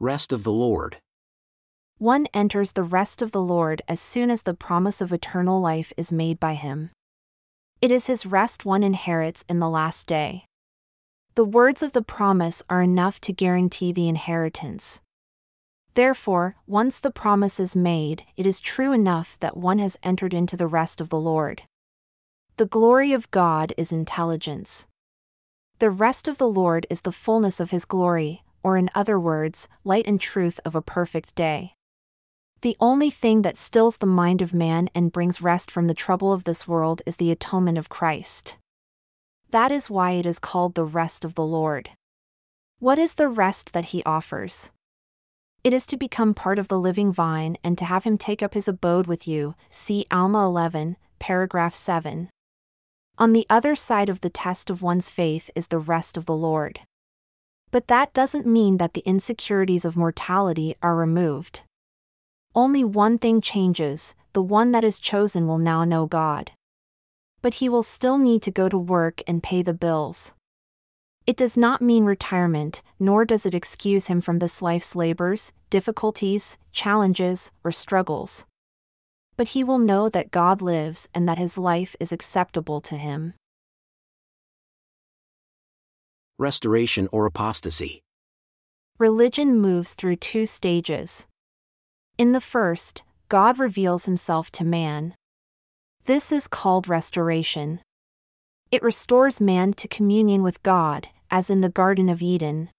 Rest 0.00 0.32
of 0.32 0.44
the 0.44 0.52
Lord. 0.52 0.98
One 1.98 2.28
enters 2.32 2.70
the 2.70 2.84
rest 2.84 3.20
of 3.20 3.32
the 3.32 3.42
Lord 3.42 3.82
as 3.88 3.98
soon 3.98 4.30
as 4.30 4.42
the 4.42 4.54
promise 4.54 5.00
of 5.00 5.12
eternal 5.12 5.60
life 5.60 5.92
is 5.96 6.12
made 6.12 6.38
by 6.38 6.54
him. 6.54 6.90
It 7.82 7.90
is 7.90 8.06
his 8.06 8.24
rest 8.24 8.64
one 8.64 8.84
inherits 8.84 9.44
in 9.48 9.58
the 9.58 9.68
last 9.68 10.06
day. 10.06 10.44
The 11.34 11.44
words 11.44 11.82
of 11.82 11.94
the 11.94 12.02
promise 12.02 12.62
are 12.70 12.80
enough 12.80 13.20
to 13.22 13.32
guarantee 13.32 13.90
the 13.90 14.08
inheritance. 14.08 15.00
Therefore, 15.94 16.54
once 16.68 17.00
the 17.00 17.10
promise 17.10 17.58
is 17.58 17.74
made, 17.74 18.22
it 18.36 18.46
is 18.46 18.60
true 18.60 18.92
enough 18.92 19.36
that 19.40 19.56
one 19.56 19.80
has 19.80 19.98
entered 20.04 20.32
into 20.32 20.56
the 20.56 20.68
rest 20.68 21.00
of 21.00 21.08
the 21.08 21.18
Lord. 21.18 21.62
The 22.56 22.66
glory 22.66 23.12
of 23.12 23.32
God 23.32 23.74
is 23.76 23.90
intelligence. 23.90 24.86
The 25.80 25.90
rest 25.90 26.28
of 26.28 26.38
the 26.38 26.48
Lord 26.48 26.86
is 26.88 27.00
the 27.00 27.10
fullness 27.10 27.58
of 27.58 27.72
his 27.72 27.84
glory, 27.84 28.44
or 28.62 28.76
in 28.76 28.90
other 28.94 29.18
words, 29.18 29.68
light 29.84 30.06
and 30.06 30.20
truth 30.20 30.60
of 30.64 30.74
a 30.74 30.82
perfect 30.82 31.34
day. 31.34 31.74
The 32.60 32.76
only 32.80 33.10
thing 33.10 33.42
that 33.42 33.56
stills 33.56 33.98
the 33.98 34.06
mind 34.06 34.42
of 34.42 34.52
man 34.52 34.90
and 34.94 35.12
brings 35.12 35.40
rest 35.40 35.70
from 35.70 35.86
the 35.86 35.94
trouble 35.94 36.32
of 36.32 36.44
this 36.44 36.66
world 36.66 37.02
is 37.06 37.16
the 37.16 37.30
atonement 37.30 37.78
of 37.78 37.88
Christ. 37.88 38.56
That 39.50 39.70
is 39.70 39.88
why 39.88 40.12
it 40.12 40.26
is 40.26 40.38
called 40.38 40.74
the 40.74 40.84
rest 40.84 41.24
of 41.24 41.34
the 41.34 41.44
Lord. 41.44 41.90
What 42.80 42.98
is 42.98 43.14
the 43.14 43.28
rest 43.28 43.72
that 43.72 43.86
he 43.86 44.02
offers? 44.04 44.72
It 45.64 45.72
is 45.72 45.86
to 45.86 45.96
become 45.96 46.34
part 46.34 46.58
of 46.58 46.68
the 46.68 46.78
living 46.78 47.12
vine 47.12 47.56
and 47.62 47.76
to 47.78 47.84
have 47.84 48.04
him 48.04 48.18
take 48.18 48.42
up 48.42 48.54
his 48.54 48.68
abode 48.68 49.06
with 49.06 49.26
you. 49.26 49.54
See 49.70 50.06
Alma 50.10 50.44
11, 50.46 50.96
paragraph 51.18 51.74
7. 51.74 52.28
On 53.18 53.32
the 53.32 53.46
other 53.50 53.74
side 53.74 54.08
of 54.08 54.20
the 54.20 54.30
test 54.30 54.70
of 54.70 54.82
one's 54.82 55.10
faith 55.10 55.50
is 55.54 55.68
the 55.68 55.78
rest 55.78 56.16
of 56.16 56.26
the 56.26 56.36
Lord. 56.36 56.80
But 57.70 57.88
that 57.88 58.12
doesn't 58.14 58.46
mean 58.46 58.78
that 58.78 58.94
the 58.94 59.02
insecurities 59.06 59.84
of 59.84 59.96
mortality 59.96 60.74
are 60.82 60.96
removed. 60.96 61.62
Only 62.54 62.82
one 62.82 63.18
thing 63.18 63.40
changes 63.40 64.14
the 64.32 64.42
one 64.42 64.72
that 64.72 64.84
is 64.84 65.00
chosen 65.00 65.46
will 65.46 65.58
now 65.58 65.84
know 65.84 66.06
God. 66.06 66.52
But 67.42 67.54
he 67.54 67.68
will 67.68 67.82
still 67.82 68.18
need 68.18 68.42
to 68.42 68.50
go 68.50 68.68
to 68.68 68.78
work 68.78 69.22
and 69.26 69.42
pay 69.42 69.62
the 69.62 69.74
bills. 69.74 70.32
It 71.26 71.36
does 71.36 71.56
not 71.56 71.82
mean 71.82 72.04
retirement, 72.04 72.82
nor 72.98 73.24
does 73.24 73.44
it 73.44 73.54
excuse 73.54 74.06
him 74.06 74.20
from 74.20 74.38
this 74.38 74.62
life's 74.62 74.96
labors, 74.96 75.52
difficulties, 75.68 76.56
challenges, 76.72 77.50
or 77.62 77.70
struggles. 77.70 78.46
But 79.36 79.48
he 79.48 79.62
will 79.62 79.78
know 79.78 80.08
that 80.08 80.30
God 80.30 80.62
lives 80.62 81.08
and 81.14 81.28
that 81.28 81.36
his 81.36 81.58
life 81.58 81.94
is 82.00 82.12
acceptable 82.12 82.80
to 82.80 82.96
him. 82.96 83.34
Restoration 86.38 87.08
or 87.10 87.26
apostasy. 87.26 88.02
Religion 88.98 89.58
moves 89.58 89.94
through 89.94 90.16
two 90.16 90.46
stages. 90.46 91.26
In 92.16 92.30
the 92.30 92.40
first, 92.40 93.02
God 93.28 93.58
reveals 93.58 94.04
himself 94.04 94.50
to 94.52 94.64
man. 94.64 95.14
This 96.04 96.30
is 96.30 96.46
called 96.46 96.88
restoration. 96.88 97.80
It 98.70 98.82
restores 98.82 99.40
man 99.40 99.72
to 99.74 99.88
communion 99.88 100.42
with 100.42 100.62
God 100.62 101.08
as 101.30 101.50
in 101.50 101.60
the 101.60 101.68
Garden 101.68 102.08
of 102.08 102.22
Eden. 102.22 102.70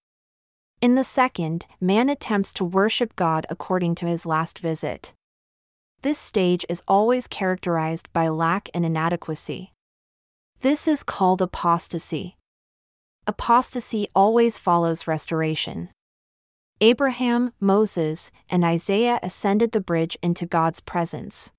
In 0.80 0.94
the 0.94 1.04
second, 1.04 1.66
man 1.80 2.08
attempts 2.08 2.54
to 2.54 2.64
worship 2.64 3.14
God 3.14 3.46
according 3.50 3.94
to 3.96 4.06
his 4.06 4.24
last 4.24 4.58
visit. 4.58 5.12
This 6.00 6.18
stage 6.18 6.64
is 6.70 6.82
always 6.88 7.28
characterized 7.28 8.10
by 8.14 8.28
lack 8.28 8.70
and 8.72 8.86
inadequacy. 8.86 9.74
This 10.62 10.88
is 10.88 11.02
called 11.02 11.42
apostasy. 11.42 12.38
Apostasy 13.30 14.08
always 14.12 14.58
follows 14.58 15.06
restoration. 15.06 15.90
Abraham, 16.80 17.52
Moses, 17.60 18.32
and 18.48 18.64
Isaiah 18.64 19.20
ascended 19.22 19.70
the 19.70 19.80
bridge 19.80 20.18
into 20.20 20.46
God's 20.46 20.80
presence. 20.80 21.52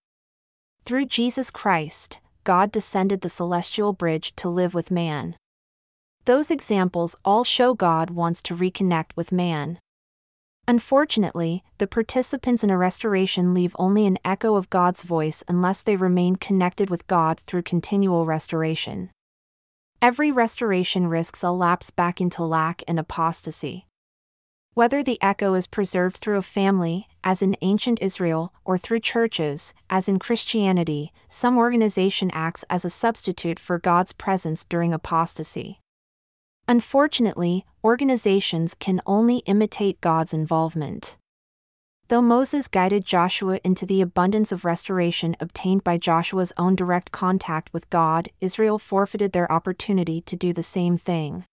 Through 0.84 1.06
Jesus 1.06 1.50
Christ, 1.50 2.20
God 2.44 2.74
descended 2.74 3.22
the 3.22 3.30
celestial 3.30 3.94
bridge 3.94 4.36
to 4.36 4.50
live 4.50 4.74
with 4.74 4.92
man. 4.92 5.38
Those 6.26 6.52
examples 6.52 7.16
all 7.24 7.46
show 7.46 7.74
God 7.74 8.10
wants 8.10 8.42
to 8.42 8.54
reconnect 8.54 9.12
with 9.16 9.32
man. 9.32 9.80
Unfortunately, 10.68 11.64
the 11.78 11.88
participants 11.88 12.66
in 12.66 12.70
a 12.70 12.78
restoration 12.78 13.54
leave 13.54 13.78
only 13.80 14.06
an 14.06 14.18
echo 14.26 14.56
of 14.56 14.70
God's 14.70 15.04
voice 15.04 15.42
unless 15.48 15.82
they 15.82 15.96
remain 15.96 16.36
connected 16.36 16.90
with 16.90 17.08
God 17.08 17.40
through 17.48 17.62
continual 17.62 18.26
restoration. 18.26 19.10
Every 20.04 20.32
restoration 20.32 21.06
risks 21.06 21.44
a 21.44 21.52
lapse 21.52 21.92
back 21.92 22.20
into 22.20 22.44
lack 22.44 22.82
and 22.88 22.98
apostasy. 22.98 23.86
Whether 24.74 25.04
the 25.04 25.22
echo 25.22 25.54
is 25.54 25.68
preserved 25.68 26.18
through 26.18 26.38
a 26.38 26.42
family, 26.42 27.08
as 27.24 27.44
in 27.44 27.56
ancient 27.62 28.02
Israel, 28.02 28.52
or 28.66 28.80
through 28.80 29.02
churches, 29.02 29.76
as 29.92 30.10
in 30.10 30.18
Christianity, 30.18 31.14
some 31.30 31.56
organization 31.56 32.32
acts 32.34 32.66
as 32.68 32.84
a 32.84 32.90
substitute 32.90 33.60
for 33.60 33.78
God's 33.78 34.12
presence 34.12 34.64
during 34.64 34.92
apostasy. 34.92 35.80
Unfortunately, 36.68 37.64
organizations 37.84 38.74
can 38.74 39.02
only 39.06 39.44
imitate 39.46 40.02
God's 40.02 40.34
involvement. 40.34 41.16
Though 42.12 42.22
Moses 42.22 42.68
guided 42.68 43.06
Joshua 43.06 43.62
into 43.64 43.86
the 43.86 44.02
abundance 44.02 44.52
of 44.52 44.66
restoration 44.66 45.38
obtained 45.40 45.86
by 45.86 45.98
Joshua's 45.98 46.52
own 46.58 46.76
direct 46.76 47.14
contact 47.14 47.72
with 47.72 47.90
God, 47.90 48.30
Israel 48.42 48.78
forfeited 48.78 49.32
their 49.32 49.50
opportunity 49.50 50.20
to 50.20 50.36
do 50.36 50.52
the 50.52 50.62
same 50.62 50.98
thing. 50.98 51.46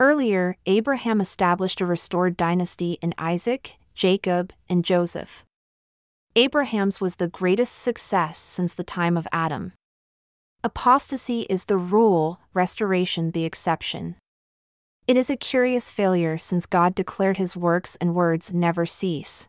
Earlier, 0.00 0.56
Abraham 0.66 1.20
established 1.20 1.80
a 1.80 1.86
restored 1.86 2.36
dynasty 2.36 2.98
in 3.00 3.14
Isaac, 3.18 3.74
Jacob, 3.94 4.52
and 4.68 4.84
Joseph. 4.84 5.44
Abraham's 6.34 7.00
was 7.00 7.14
the 7.14 7.28
greatest 7.28 7.76
success 7.76 8.36
since 8.36 8.74
the 8.74 8.82
time 8.82 9.16
of 9.16 9.28
Adam. 9.30 9.74
Apostasy 10.64 11.42
is 11.42 11.66
the 11.66 11.78
rule, 11.78 12.40
restoration 12.52 13.30
the 13.30 13.44
exception. 13.44 14.16
It 15.06 15.16
is 15.16 15.30
a 15.30 15.36
curious 15.36 15.88
failure 15.88 16.36
since 16.36 16.66
God 16.66 16.96
declared 16.96 17.36
his 17.36 17.54
works 17.54 17.96
and 18.00 18.12
words 18.12 18.52
never 18.52 18.84
cease. 18.84 19.46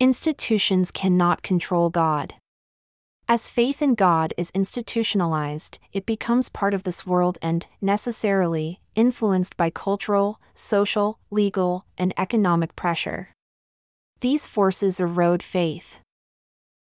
Institutions 0.00 0.92
cannot 0.92 1.42
control 1.42 1.90
God. 1.90 2.34
As 3.26 3.48
faith 3.48 3.82
in 3.82 3.96
God 3.96 4.32
is 4.36 4.52
institutionalized, 4.54 5.80
it 5.92 6.06
becomes 6.06 6.48
part 6.48 6.72
of 6.72 6.84
this 6.84 7.04
world 7.04 7.36
and, 7.42 7.66
necessarily, 7.80 8.78
influenced 8.94 9.56
by 9.56 9.70
cultural, 9.70 10.40
social, 10.54 11.18
legal, 11.32 11.84
and 11.98 12.14
economic 12.16 12.76
pressure. 12.76 13.30
These 14.20 14.46
forces 14.46 15.00
erode 15.00 15.42
faith. 15.42 15.98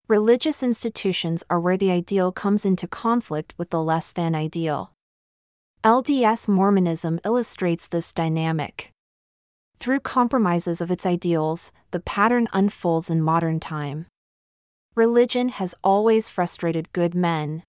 Religious 0.09 0.63
institutions 0.63 1.43
are 1.49 1.59
where 1.59 1.79
the 1.79 1.91
ideal 1.91 2.33
comes 2.33 2.67
into 2.67 2.87
conflict 2.87 3.55
with 3.57 3.71
the 3.71 3.83
less 3.83 4.13
than 4.13 4.35
ideal. 4.35 4.93
LDS 5.83 6.49
Mormonism 6.49 7.19
illustrates 7.25 7.89
this 7.89 8.13
dynamic. 8.13 8.93
Through 9.79 10.01
compromises 10.01 10.81
of 10.81 10.91
its 10.91 11.07
ideals, 11.07 11.73
the 11.91 12.01
pattern 12.01 12.49
unfolds 12.53 13.11
in 13.11 13.23
modern 13.23 13.61
time. 13.61 14.07
Religion 14.95 15.51
has 15.51 15.75
always 15.85 16.29
frustrated 16.29 16.93
good 16.93 17.15
men. 17.15 17.63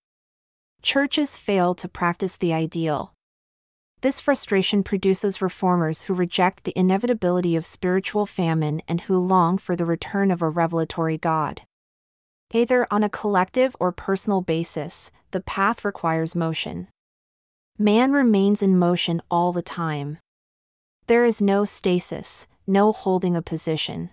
Churches 0.82 1.36
fail 1.36 1.74
to 1.74 1.88
practice 1.88 2.36
the 2.36 2.52
ideal. 2.52 3.12
This 4.00 4.20
frustration 4.20 4.82
produces 4.82 5.42
reformers 5.42 6.02
who 6.02 6.14
reject 6.14 6.64
the 6.64 6.72
inevitability 6.76 7.56
of 7.56 7.66
spiritual 7.66 8.26
famine 8.26 8.80
and 8.86 9.02
who 9.02 9.18
long 9.18 9.58
for 9.58 9.74
the 9.74 9.84
return 9.84 10.30
of 10.30 10.40
a 10.40 10.48
revelatory 10.48 11.18
God. 11.18 11.62
Either 12.54 12.86
on 12.90 13.02
a 13.02 13.10
collective 13.10 13.76
or 13.78 13.92
personal 13.92 14.40
basis, 14.40 15.10
the 15.32 15.40
path 15.40 15.84
requires 15.84 16.36
motion. 16.36 16.88
Man 17.76 18.12
remains 18.12 18.62
in 18.62 18.78
motion 18.78 19.20
all 19.30 19.52
the 19.52 19.62
time. 19.62 20.18
There 21.08 21.24
is 21.24 21.42
no 21.42 21.64
stasis, 21.64 22.46
no 22.66 22.92
holding 22.92 23.34
a 23.34 23.42
position. 23.42 24.10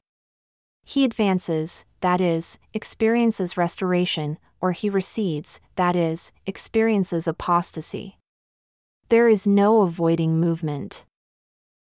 He 0.84 1.04
advances, 1.04 1.86
that 2.02 2.20
is, 2.20 2.58
experiences 2.74 3.58
restoration, 3.58 4.40
or 4.60 4.72
he 4.72 4.90
recedes, 4.90 5.62
that 5.76 5.96
is, 5.96 6.32
experiences 6.46 7.28
apostasy. 7.28 8.18
There 9.10 9.28
is 9.28 9.46
no 9.46 9.82
avoiding 9.82 10.40
movement. 10.40 11.06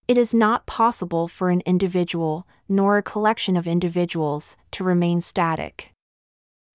It 0.07 0.18
is 0.18 0.33
not 0.33 0.68
possible 0.68 1.27
for 1.27 1.50
an 1.50 1.62
individual, 1.65 2.45
nor 2.69 2.98
a 2.98 3.03
collection 3.03 3.57
of 3.57 3.65
individuals, 3.65 4.56
to 4.71 4.83
remain 4.83 5.21
static. 5.21 5.92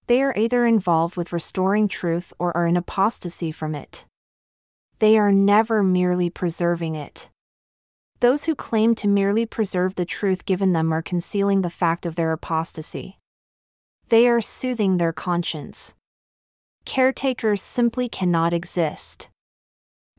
They 0.09 0.21
are 0.23 0.37
either 0.37 0.67
involved 0.67 1.17
with 1.17 1.33
restoring 1.33 1.87
truth 1.87 2.33
or 2.39 2.57
are 2.57 2.67
in 2.67 2.77
apostasy 2.77 3.53
from 3.53 3.75
it 3.77 4.05
they 5.03 5.19
are 5.19 5.33
never 5.33 5.83
merely 5.83 6.31
preserving 6.31 6.95
it. 6.95 7.29
Those 8.23 8.45
who 8.45 8.55
claim 8.55 8.95
to 8.95 9.09
merely 9.09 9.47
preserve 9.47 9.97
the 9.97 10.05
truth 10.05 10.45
given 10.45 10.73
them 10.73 10.93
are 10.93 11.03
concealing 11.03 11.63
the 11.63 11.69
fact 11.69 12.07
of 12.07 12.15
their 12.15 12.31
apostasy. 12.31 13.19
They 14.11 14.29
are 14.29 14.41
soothing 14.41 14.99
their 14.99 15.13
conscience. 15.13 15.97
Caretakers 16.85 17.61
simply 17.61 18.09
cannot 18.09 18.53
exist. 18.53 19.29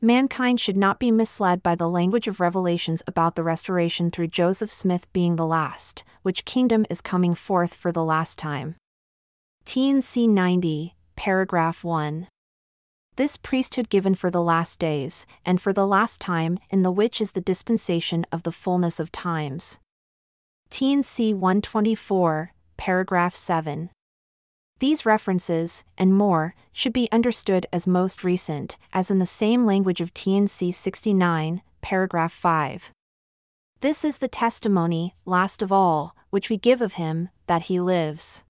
Mankind 0.02 0.60
should 0.60 0.76
not 0.76 1.00
be 1.00 1.10
misled 1.10 1.62
by 1.62 1.74
the 1.74 1.88
language 1.88 2.28
of 2.28 2.40
revelations 2.40 3.02
about 3.06 3.36
the 3.36 3.42
restoration 3.42 4.10
through 4.10 4.28
Joseph 4.28 4.70
Smith 4.70 5.10
being 5.14 5.36
the 5.36 5.46
last, 5.46 6.04
which 6.20 6.44
kingdom 6.44 6.84
is 6.90 7.00
coming 7.00 7.34
forth 7.34 7.72
for 7.72 7.90
the 7.90 8.04
last 8.04 8.38
time. 8.38 8.76
T&C 9.64 10.26
90, 10.26 10.94
paragraph 11.16 11.82
1. 11.82 12.28
This 13.16 13.36
priesthood 13.36 13.90
given 13.90 14.16
for 14.16 14.28
the 14.30 14.42
last 14.42 14.80
days, 14.80 15.24
and 15.46 15.60
for 15.60 15.72
the 15.72 15.86
last 15.86 16.20
time, 16.20 16.58
in 16.70 16.82
the 16.82 16.90
which 16.90 17.20
is 17.20 17.32
the 17.32 17.40
dispensation 17.40 18.26
of 18.32 18.42
the 18.42 18.50
fullness 18.50 18.98
of 18.98 19.12
times. 19.12 19.78
T&C 20.68 21.32
124, 21.32 22.52
paragraph 22.76 23.34
7. 23.34 23.90
These 24.80 25.06
references, 25.06 25.84
and 25.96 26.14
more, 26.14 26.56
should 26.72 26.92
be 26.92 27.08
understood 27.12 27.66
as 27.72 27.86
most 27.86 28.24
recent, 28.24 28.76
as 28.92 29.10
in 29.10 29.20
the 29.20 29.26
same 29.26 29.64
language 29.64 30.00
of 30.00 30.12
T&C 30.12 30.72
69, 30.72 31.62
paragraph 31.82 32.32
5. 32.32 32.90
This 33.80 34.04
is 34.04 34.18
the 34.18 34.28
testimony, 34.28 35.14
last 35.24 35.62
of 35.62 35.70
all, 35.70 36.16
which 36.30 36.50
we 36.50 36.56
give 36.56 36.80
of 36.80 36.94
him, 36.94 37.28
that 37.46 37.64
he 37.64 37.78
lives. 37.78 38.43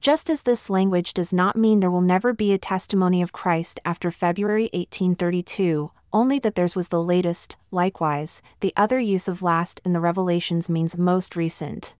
Just 0.00 0.30
as 0.30 0.42
this 0.42 0.70
language 0.70 1.12
does 1.12 1.30
not 1.30 1.56
mean 1.56 1.80
there 1.80 1.90
will 1.90 2.00
never 2.00 2.32
be 2.32 2.54
a 2.54 2.58
testimony 2.58 3.20
of 3.20 3.32
Christ 3.32 3.78
after 3.84 4.10
February 4.10 4.70
1832, 4.72 5.90
only 6.10 6.38
that 6.38 6.54
theirs 6.54 6.74
was 6.74 6.88
the 6.88 7.02
latest, 7.02 7.56
likewise, 7.70 8.40
the 8.60 8.72
other 8.78 8.98
use 8.98 9.28
of 9.28 9.42
last 9.42 9.78
in 9.84 9.92
the 9.92 10.00
Revelations 10.00 10.70
means 10.70 10.96
most 10.96 11.36
recent. 11.36 11.94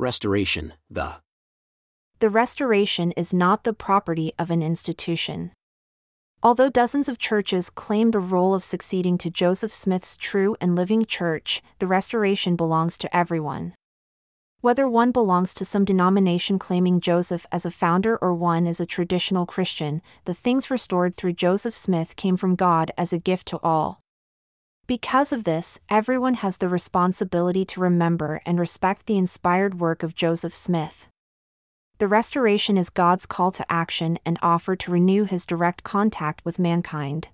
Restoration, 0.00 0.74
the. 0.90 1.18
The 2.18 2.28
restoration 2.28 3.12
is 3.12 3.32
not 3.32 3.62
the 3.62 3.72
property 3.72 4.32
of 4.36 4.50
an 4.50 4.64
institution. 4.64 5.52
Although 6.42 6.70
dozens 6.70 7.08
of 7.08 7.18
churches 7.18 7.70
claim 7.70 8.10
the 8.10 8.18
role 8.18 8.52
of 8.52 8.64
succeeding 8.64 9.16
to 9.18 9.30
Joseph 9.30 9.72
Smith's 9.72 10.16
true 10.16 10.56
and 10.60 10.74
living 10.74 11.06
church, 11.06 11.62
the 11.78 11.86
restoration 11.86 12.56
belongs 12.56 12.98
to 12.98 13.16
everyone. 13.16 13.74
Whether 14.60 14.88
one 14.88 15.12
belongs 15.12 15.54
to 15.54 15.64
some 15.64 15.84
denomination 15.84 16.58
claiming 16.58 17.00
Joseph 17.00 17.46
as 17.52 17.64
a 17.64 17.70
founder 17.70 18.16
or 18.16 18.34
one 18.34 18.66
is 18.66 18.80
a 18.80 18.86
traditional 18.86 19.46
Christian, 19.46 20.02
the 20.24 20.34
things 20.34 20.68
restored 20.68 21.16
through 21.16 21.34
Joseph 21.34 21.76
Smith 21.76 22.16
came 22.16 22.36
from 22.36 22.56
God 22.56 22.90
as 22.98 23.12
a 23.12 23.20
gift 23.20 23.46
to 23.48 23.60
all. 23.62 24.00
Because 24.88 25.32
of 25.32 25.44
this, 25.44 25.78
everyone 25.88 26.34
has 26.34 26.56
the 26.56 26.68
responsibility 26.68 27.64
to 27.66 27.80
remember 27.80 28.40
and 28.44 28.58
respect 28.58 29.06
the 29.06 29.16
inspired 29.16 29.78
work 29.78 30.02
of 30.02 30.16
Joseph 30.16 30.54
Smith. 30.54 31.06
The 31.98 32.08
restoration 32.08 32.76
is 32.76 32.90
God's 32.90 33.26
call 33.26 33.52
to 33.52 33.72
action 33.72 34.18
and 34.26 34.40
offer 34.42 34.74
to 34.74 34.90
renew 34.90 35.22
his 35.22 35.46
direct 35.46 35.84
contact 35.84 36.44
with 36.44 36.58
mankind. 36.58 37.28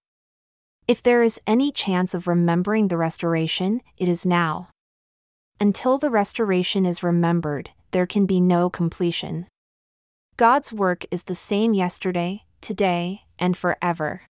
If 0.86 1.02
there 1.02 1.22
is 1.22 1.40
any 1.46 1.72
chance 1.72 2.12
of 2.12 2.26
remembering 2.26 2.88
the 2.88 2.98
restoration, 2.98 3.80
it 3.96 4.10
is 4.10 4.26
now. 4.26 4.68
Until 5.60 5.98
the 5.98 6.10
restoration 6.10 6.84
is 6.84 7.02
remembered, 7.02 7.70
there 7.92 8.06
can 8.06 8.26
be 8.26 8.40
no 8.40 8.68
completion. 8.68 9.46
God's 10.36 10.72
work 10.72 11.04
is 11.12 11.24
the 11.24 11.34
same 11.34 11.74
yesterday, 11.74 12.42
today, 12.60 13.22
and 13.38 13.56
forever. 13.56 14.22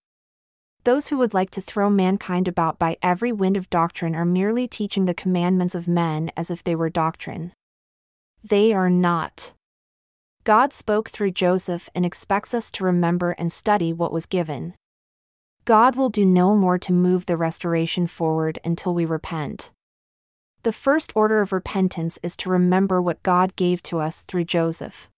Those 0.85 1.09
who 1.09 1.17
would 1.17 1.33
like 1.33 1.51
to 1.53 1.63
throw 1.63 1.89
mankind 1.89 2.47
about 2.47 2.79
by 2.79 2.99
every 3.03 3.33
wind 3.33 3.57
of 3.57 3.71
doctrine 3.71 4.15
are 4.15 4.27
merely 4.27 4.69
teaching 4.69 5.07
the 5.07 5.15
commandments 5.15 5.75
of 5.75 5.89
men 5.89 6.31
as 6.37 6.51
if 6.51 6.63
they 6.63 6.77
were 6.77 6.91
doctrine. 6.91 7.55
They 8.43 8.75
are 8.75 8.91
not. 8.91 9.55
God 10.45 10.75
spoke 10.75 11.09
through 11.09 11.31
Joseph 11.31 11.89
and 11.95 12.05
expects 12.05 12.53
us 12.53 12.71
to 12.73 12.85
remember 12.85 13.31
and 13.33 13.51
study 13.51 13.95
what 13.95 14.13
was 14.13 14.27
given. 14.27 14.75
God 15.65 15.97
will 15.97 16.11
do 16.11 16.27
no 16.27 16.55
more 16.55 16.79
to 16.81 16.93
move 16.93 17.25
the 17.25 17.39
restoration 17.39 18.07
forward 18.07 18.59
until 18.63 18.93
we 18.93 19.07
repent. 19.07 19.71
The 20.65 20.73
first 20.73 21.13
order 21.15 21.43
of 21.43 21.53
repentance 21.53 22.19
is 22.23 22.39
to 22.39 22.49
remember 22.49 23.03
what 23.03 23.23
God 23.23 23.55
gave 23.55 23.83
to 23.83 23.99
us 23.99 24.23
through 24.23 24.47
Joseph. 24.47 25.11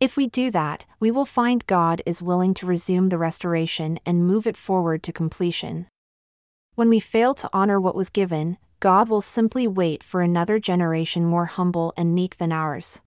If 0.00 0.16
we 0.16 0.26
do 0.26 0.50
that, 0.52 0.86
we 0.98 1.10
will 1.10 1.26
find 1.26 1.66
God 1.66 2.00
is 2.06 2.22
willing 2.22 2.54
to 2.54 2.66
resume 2.66 3.10
the 3.10 3.18
restoration 3.18 4.00
and 4.06 4.26
move 4.26 4.46
it 4.46 4.56
forward 4.56 5.02
to 5.02 5.12
completion. 5.12 5.86
When 6.76 6.88
we 6.88 6.98
fail 6.98 7.34
to 7.34 7.50
honor 7.52 7.78
what 7.78 7.94
was 7.94 8.08
given, 8.08 8.56
God 8.80 9.10
will 9.10 9.20
simply 9.20 9.68
wait 9.68 10.02
for 10.02 10.22
another 10.22 10.58
generation 10.58 11.26
more 11.26 11.44
humble 11.44 11.92
and 11.94 12.14
meek 12.14 12.38
than 12.38 12.50
ours. 12.50 13.02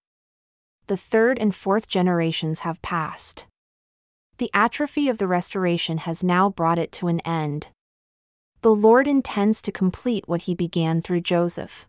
The 0.85 0.97
third 0.97 1.39
and 1.39 1.55
fourth 1.55 1.87
generations 1.87 2.59
have 2.59 2.83
passed. 2.83 3.47
The 4.37 4.51
atrophy 4.53 5.09
of 5.09 5.17
the 5.17 5.27
restoration 5.27 5.97
has 5.99 6.23
now 6.23 6.51
brought 6.51 6.77
it 6.77 6.91
to 6.93 7.07
an 7.07 7.19
end. 7.21 7.69
The 8.67 8.75
Lord 8.75 9.07
intends 9.07 9.61
to 9.61 9.71
complete 9.71 10.27
what 10.27 10.41
he 10.41 10.53
began 10.53 11.01
through 11.01 11.21
Joseph. 11.21 11.87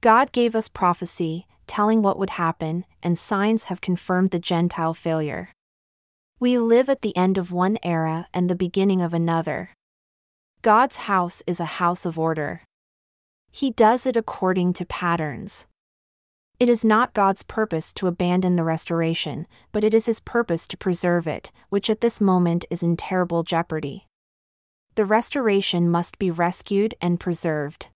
God 0.00 0.30
gave 0.30 0.54
us 0.54 0.68
prophecy, 0.68 1.48
telling 1.66 2.00
what 2.00 2.16
would 2.16 2.30
happen, 2.30 2.84
and 3.02 3.18
signs 3.18 3.64
have 3.64 3.80
confirmed 3.80 4.30
the 4.30 4.38
Gentile 4.38 4.94
failure. 4.94 5.48
We 6.38 6.58
live 6.58 6.88
at 6.88 7.02
the 7.02 7.16
end 7.16 7.36
of 7.36 7.50
one 7.50 7.76
era 7.82 8.28
and 8.32 8.48
the 8.48 8.54
beginning 8.54 9.02
of 9.02 9.12
another. 9.12 9.70
God's 10.62 10.94
house 11.10 11.42
is 11.48 11.58
a 11.58 11.80
house 11.80 12.06
of 12.06 12.16
order. 12.16 12.62
He 13.50 13.72
does 13.72 14.06
it 14.06 14.14
according 14.14 14.74
to 14.74 14.86
patterns. 14.86 15.66
It 16.60 16.68
is 16.68 16.84
not 16.84 17.14
God's 17.14 17.42
purpose 17.42 17.92
to 17.94 18.06
abandon 18.06 18.54
the 18.54 18.62
restoration, 18.62 19.48
but 19.72 19.82
it 19.82 19.92
is 19.92 20.06
His 20.06 20.20
purpose 20.20 20.68
to 20.68 20.76
preserve 20.76 21.26
it, 21.26 21.50
which 21.68 21.90
at 21.90 22.00
this 22.00 22.20
moment 22.20 22.64
is 22.70 22.80
in 22.80 22.96
terrible 22.96 23.42
jeopardy. 23.42 24.06
The 24.96 25.04
restoration 25.04 25.88
must 25.88 26.18
be 26.18 26.30
rescued 26.30 26.94
and 27.00 27.20
preserved. 27.20 27.86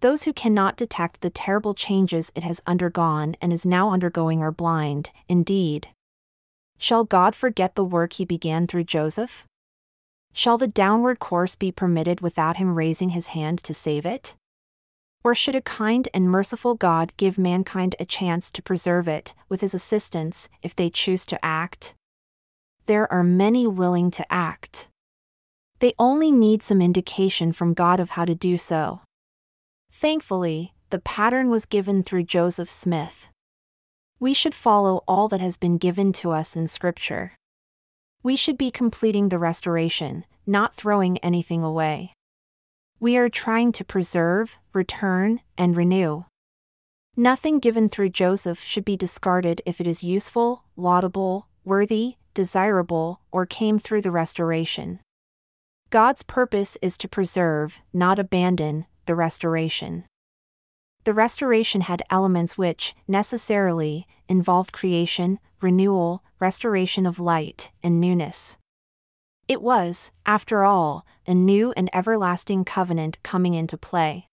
Those 0.00 0.24
who 0.24 0.32
cannot 0.32 0.76
detect 0.76 1.20
the 1.20 1.30
terrible 1.30 1.74
changes 1.74 2.32
it 2.34 2.42
has 2.42 2.62
undergone 2.66 3.36
and 3.40 3.52
is 3.52 3.66
now 3.66 3.90
undergoing 3.90 4.42
are 4.42 4.50
blind, 4.50 5.10
indeed. 5.28 5.88
Shall 6.78 7.04
God 7.04 7.34
forget 7.34 7.74
the 7.74 7.84
work 7.84 8.14
he 8.14 8.24
began 8.24 8.66
through 8.66 8.84
Joseph? 8.84 9.46
Shall 10.32 10.58
the 10.58 10.68
downward 10.68 11.18
course 11.18 11.54
be 11.54 11.70
permitted 11.70 12.20
without 12.20 12.56
him 12.56 12.74
raising 12.74 13.10
his 13.10 13.28
hand 13.28 13.62
to 13.64 13.74
save 13.74 14.06
it? 14.06 14.34
Or 15.22 15.34
should 15.34 15.54
a 15.54 15.60
kind 15.60 16.08
and 16.14 16.30
merciful 16.30 16.74
God 16.74 17.12
give 17.18 17.36
mankind 17.36 17.94
a 18.00 18.06
chance 18.06 18.50
to 18.52 18.62
preserve 18.62 19.06
it, 19.06 19.34
with 19.48 19.60
his 19.60 19.74
assistance, 19.74 20.48
if 20.62 20.74
they 20.74 20.88
choose 20.88 21.26
to 21.26 21.44
act? 21.44 21.94
There 22.86 23.10
are 23.12 23.22
many 23.22 23.66
willing 23.66 24.10
to 24.12 24.32
act. 24.32 24.88
They 25.80 25.94
only 25.98 26.30
need 26.30 26.62
some 26.62 26.82
indication 26.82 27.52
from 27.52 27.74
God 27.74 28.00
of 28.00 28.10
how 28.10 28.26
to 28.26 28.34
do 28.34 28.58
so. 28.58 29.00
Thankfully, 29.90 30.74
the 30.90 30.98
pattern 30.98 31.48
was 31.48 31.64
given 31.64 32.02
through 32.02 32.24
Joseph 32.24 32.70
Smith. 32.70 33.28
We 34.18 34.34
should 34.34 34.54
follow 34.54 35.02
all 35.08 35.28
that 35.28 35.40
has 35.40 35.56
been 35.56 35.78
given 35.78 36.12
to 36.14 36.32
us 36.32 36.54
in 36.54 36.68
Scripture. 36.68 37.32
We 38.22 38.36
should 38.36 38.58
be 38.58 38.70
completing 38.70 39.30
the 39.30 39.38
restoration, 39.38 40.26
not 40.46 40.74
throwing 40.74 41.16
anything 41.18 41.62
away. 41.62 42.12
We 42.98 43.16
are 43.16 43.30
trying 43.30 43.72
to 43.72 43.84
preserve, 43.84 44.58
return, 44.74 45.40
and 45.56 45.74
renew. 45.74 46.24
Nothing 47.16 47.58
given 47.58 47.88
through 47.88 48.10
Joseph 48.10 48.60
should 48.60 48.84
be 48.84 48.98
discarded 48.98 49.62
if 49.64 49.80
it 49.80 49.86
is 49.86 50.04
useful, 50.04 50.64
laudable, 50.76 51.46
worthy, 51.64 52.16
desirable, 52.34 53.22
or 53.32 53.46
came 53.46 53.78
through 53.78 54.02
the 54.02 54.10
restoration. 54.10 55.00
God's 55.90 56.22
purpose 56.22 56.78
is 56.80 56.96
to 56.98 57.08
preserve, 57.08 57.80
not 57.92 58.20
abandon, 58.20 58.86
the 59.06 59.16
restoration. 59.16 60.04
The 61.02 61.12
restoration 61.12 61.80
had 61.80 62.04
elements 62.10 62.56
which, 62.56 62.94
necessarily, 63.08 64.06
involved 64.28 64.72
creation, 64.72 65.40
renewal, 65.60 66.22
restoration 66.38 67.06
of 67.06 67.18
light, 67.18 67.72
and 67.82 68.00
newness. 68.00 68.56
It 69.48 69.60
was, 69.60 70.12
after 70.24 70.62
all, 70.62 71.04
a 71.26 71.34
new 71.34 71.72
and 71.76 71.90
everlasting 71.92 72.64
covenant 72.64 73.20
coming 73.24 73.54
into 73.54 73.76
play. 73.76 74.28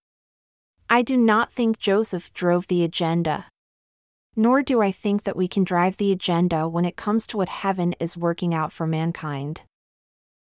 I 0.91 1.01
do 1.01 1.17
not 1.17 1.51
think 1.51 1.79
Joseph 1.79 2.31
drove 2.35 2.67
the 2.67 2.83
agenda. 2.83 3.47
Nor 4.35 4.61
do 4.61 4.83
I 4.83 4.91
think 4.91 5.23
that 5.23 5.35
we 5.35 5.47
can 5.47 5.63
drive 5.63 5.97
the 5.97 6.11
agenda 6.11 6.69
when 6.69 6.85
it 6.85 6.95
comes 6.95 7.25
to 7.27 7.37
what 7.37 7.49
heaven 7.49 7.95
is 7.99 8.15
working 8.15 8.53
out 8.53 8.71
for 8.71 8.85
mankind. 8.85 9.63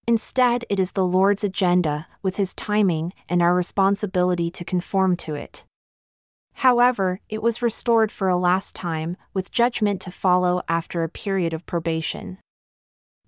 Instead, 0.08 0.65
it 0.70 0.79
is 0.79 0.91
the 0.93 1.05
Lord's 1.05 1.43
agenda, 1.43 2.08
with 2.22 2.36
His 2.38 2.53
timing, 2.53 3.13
and 3.29 3.41
our 3.41 3.53
responsibility 3.53 4.50
to 4.51 4.65
conform 4.65 5.15
to 5.17 5.36
it. 5.36 5.63
However, 6.55 7.22
it 7.29 7.41
was 7.41 7.62
restored 7.62 8.12
for 8.12 8.27
a 8.27 8.38
last 8.38 8.75
time, 8.75 9.17
with 9.34 9.51
judgment 9.51 10.01
to 10.01 10.12
follow 10.12 10.62
after 10.67 11.03
a 11.03 11.10
period 11.10 11.53
of 11.53 11.65
probation. 11.65 12.39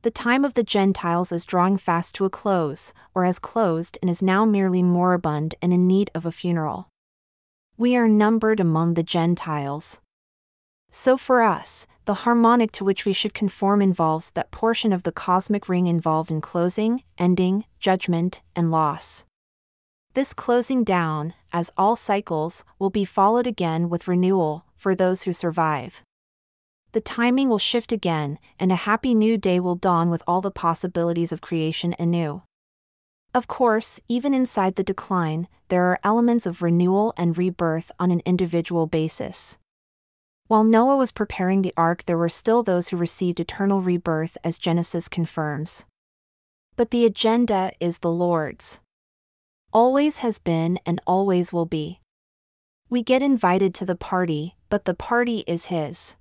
The 0.01 0.11
time 0.11 0.43
of 0.43 0.55
the 0.55 0.63
Gentiles 0.63 1.31
is 1.31 1.45
drawing 1.45 1.77
fast 1.77 2.13
to 2.15 2.25
a 2.25 2.29
close, 2.29 2.93
or 3.15 3.23
has 3.23 3.39
closed 3.39 3.97
and 4.01 4.09
is 4.11 4.21
now 4.21 4.43
merely 4.43 4.83
moribund 4.83 5.55
and 5.61 5.73
in 5.73 5.87
need 5.87 6.11
of 6.13 6.25
a 6.25 6.31
funeral. 6.31 6.89
We 7.77 7.95
are 7.95 8.07
numbered 8.07 8.59
among 8.59 8.95
the 8.95 9.03
Gentiles. 9.03 10.01
So 10.95 11.17
for 11.17 11.41
us, 11.41 11.87
the 12.05 12.13
harmonic 12.13 12.71
to 12.73 12.83
which 12.85 13.03
we 13.03 13.13
should 13.13 13.33
conform 13.33 13.81
involves 13.81 14.29
that 14.31 14.51
portion 14.51 14.93
of 14.93 15.01
the 15.01 15.11
cosmic 15.11 15.67
ring 15.67 15.87
involved 15.87 16.29
in 16.29 16.39
closing, 16.39 17.01
ending, 17.17 17.65
judgment, 17.79 18.43
and 18.55 18.69
loss. 18.69 19.25
This 20.13 20.35
closing 20.35 20.83
down, 20.83 21.33
as 21.51 21.71
all 21.75 21.95
cycles, 21.95 22.63
will 22.77 22.91
be 22.91 23.05
followed 23.05 23.47
again 23.47 23.89
with 23.89 24.07
renewal 24.07 24.65
for 24.75 24.93
those 24.93 25.23
who 25.23 25.33
survive. 25.33 26.03
The 26.91 27.01
timing 27.01 27.49
will 27.49 27.57
shift 27.57 27.91
again, 27.91 28.37
and 28.59 28.71
a 28.71 28.85
happy 28.85 29.15
new 29.15 29.35
day 29.35 29.59
will 29.59 29.73
dawn 29.73 30.11
with 30.11 30.21
all 30.27 30.41
the 30.41 30.51
possibilities 30.51 31.31
of 31.31 31.41
creation 31.41 31.95
anew. 31.97 32.43
Of 33.33 33.47
course, 33.47 33.99
even 34.07 34.35
inside 34.35 34.75
the 34.75 34.83
decline, 34.83 35.47
there 35.69 35.85
are 35.85 35.99
elements 36.03 36.45
of 36.45 36.61
renewal 36.61 37.15
and 37.17 37.35
rebirth 37.35 37.91
on 37.99 38.11
an 38.11 38.21
individual 38.27 38.85
basis. 38.85 39.57
While 40.47 40.65
Noah 40.65 40.97
was 40.97 41.11
preparing 41.11 41.61
the 41.61 41.73
ark, 41.77 42.03
there 42.05 42.17
were 42.17 42.29
still 42.29 42.63
those 42.63 42.89
who 42.89 42.97
received 42.97 43.39
eternal 43.39 43.81
rebirth, 43.81 44.37
as 44.43 44.57
Genesis 44.57 45.07
confirms. 45.07 45.85
But 46.75 46.91
the 46.91 47.05
agenda 47.05 47.71
is 47.79 47.99
the 47.99 48.11
Lord's. 48.11 48.81
Always 49.71 50.17
has 50.17 50.39
been 50.39 50.79
and 50.85 51.01
always 51.07 51.53
will 51.53 51.65
be. 51.65 52.01
We 52.89 53.03
get 53.03 53.21
invited 53.21 53.73
to 53.75 53.85
the 53.85 53.95
party, 53.95 54.55
but 54.69 54.85
the 54.85 54.93
party 54.93 55.45
is 55.47 55.67
His. 55.67 56.17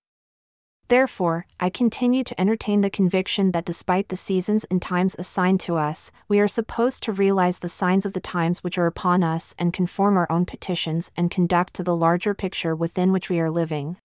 Therefore, 0.89 1.47
I 1.59 1.69
continue 1.69 2.23
to 2.23 2.41
entertain 2.41 2.81
the 2.81 2.91
conviction 2.91 3.51
that 3.53 3.65
despite 3.65 4.09
the 4.09 4.17
seasons 4.17 4.65
and 4.71 4.81
times 4.81 5.17
assigned 5.19 5.61
to 5.61 5.77
us, 5.77 6.13
we 6.29 6.39
are 6.39 6.49
supposed 6.49 7.03
to 7.03 7.13
realize 7.13 7.59
the 7.59 7.69
signs 7.69 8.07
of 8.07 8.13
the 8.13 8.21
times 8.21 8.63
which 8.63 8.79
are 8.79 8.87
upon 8.87 9.25
us 9.25 9.55
and 9.59 9.73
conform 9.73 10.17
our 10.17 10.31
own 10.31 10.45
petitions 10.45 11.11
and 11.17 11.31
conduct 11.31 11.75
to 11.75 11.83
the 11.83 11.97
larger 11.97 12.35
picture 12.35 12.77
within 12.77 13.11
which 13.11 13.29
we 13.29 13.41
are 13.41 13.51
living. 13.51 13.97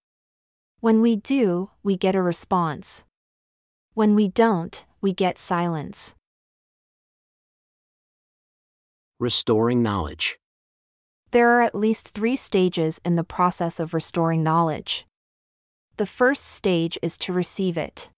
When 0.80 1.02
we 1.02 1.16
do, 1.16 1.72
we 1.82 1.98
get 1.98 2.14
a 2.14 2.22
response. 2.22 3.04
When 3.96 4.14
we 4.14 4.28
don't, 4.28 4.86
we 5.02 5.12
get 5.12 5.40
silence. 5.40 6.14
Restoring 9.20 9.82
knowledge. 9.82 10.38
There 11.32 11.50
are 11.50 11.64
at 11.64 11.74
least 11.74 12.10
three 12.10 12.36
stages 12.36 13.02
in 13.04 13.16
the 13.16 13.24
process 13.24 13.80
of 13.80 13.96
restoring 13.96 14.44
knowledge. 14.44 15.08
The 15.98 16.06
first 16.06 16.46
stage 16.46 17.00
is 17.02 17.18
to 17.20 17.34
receive 17.34 17.76
it. 17.76 18.12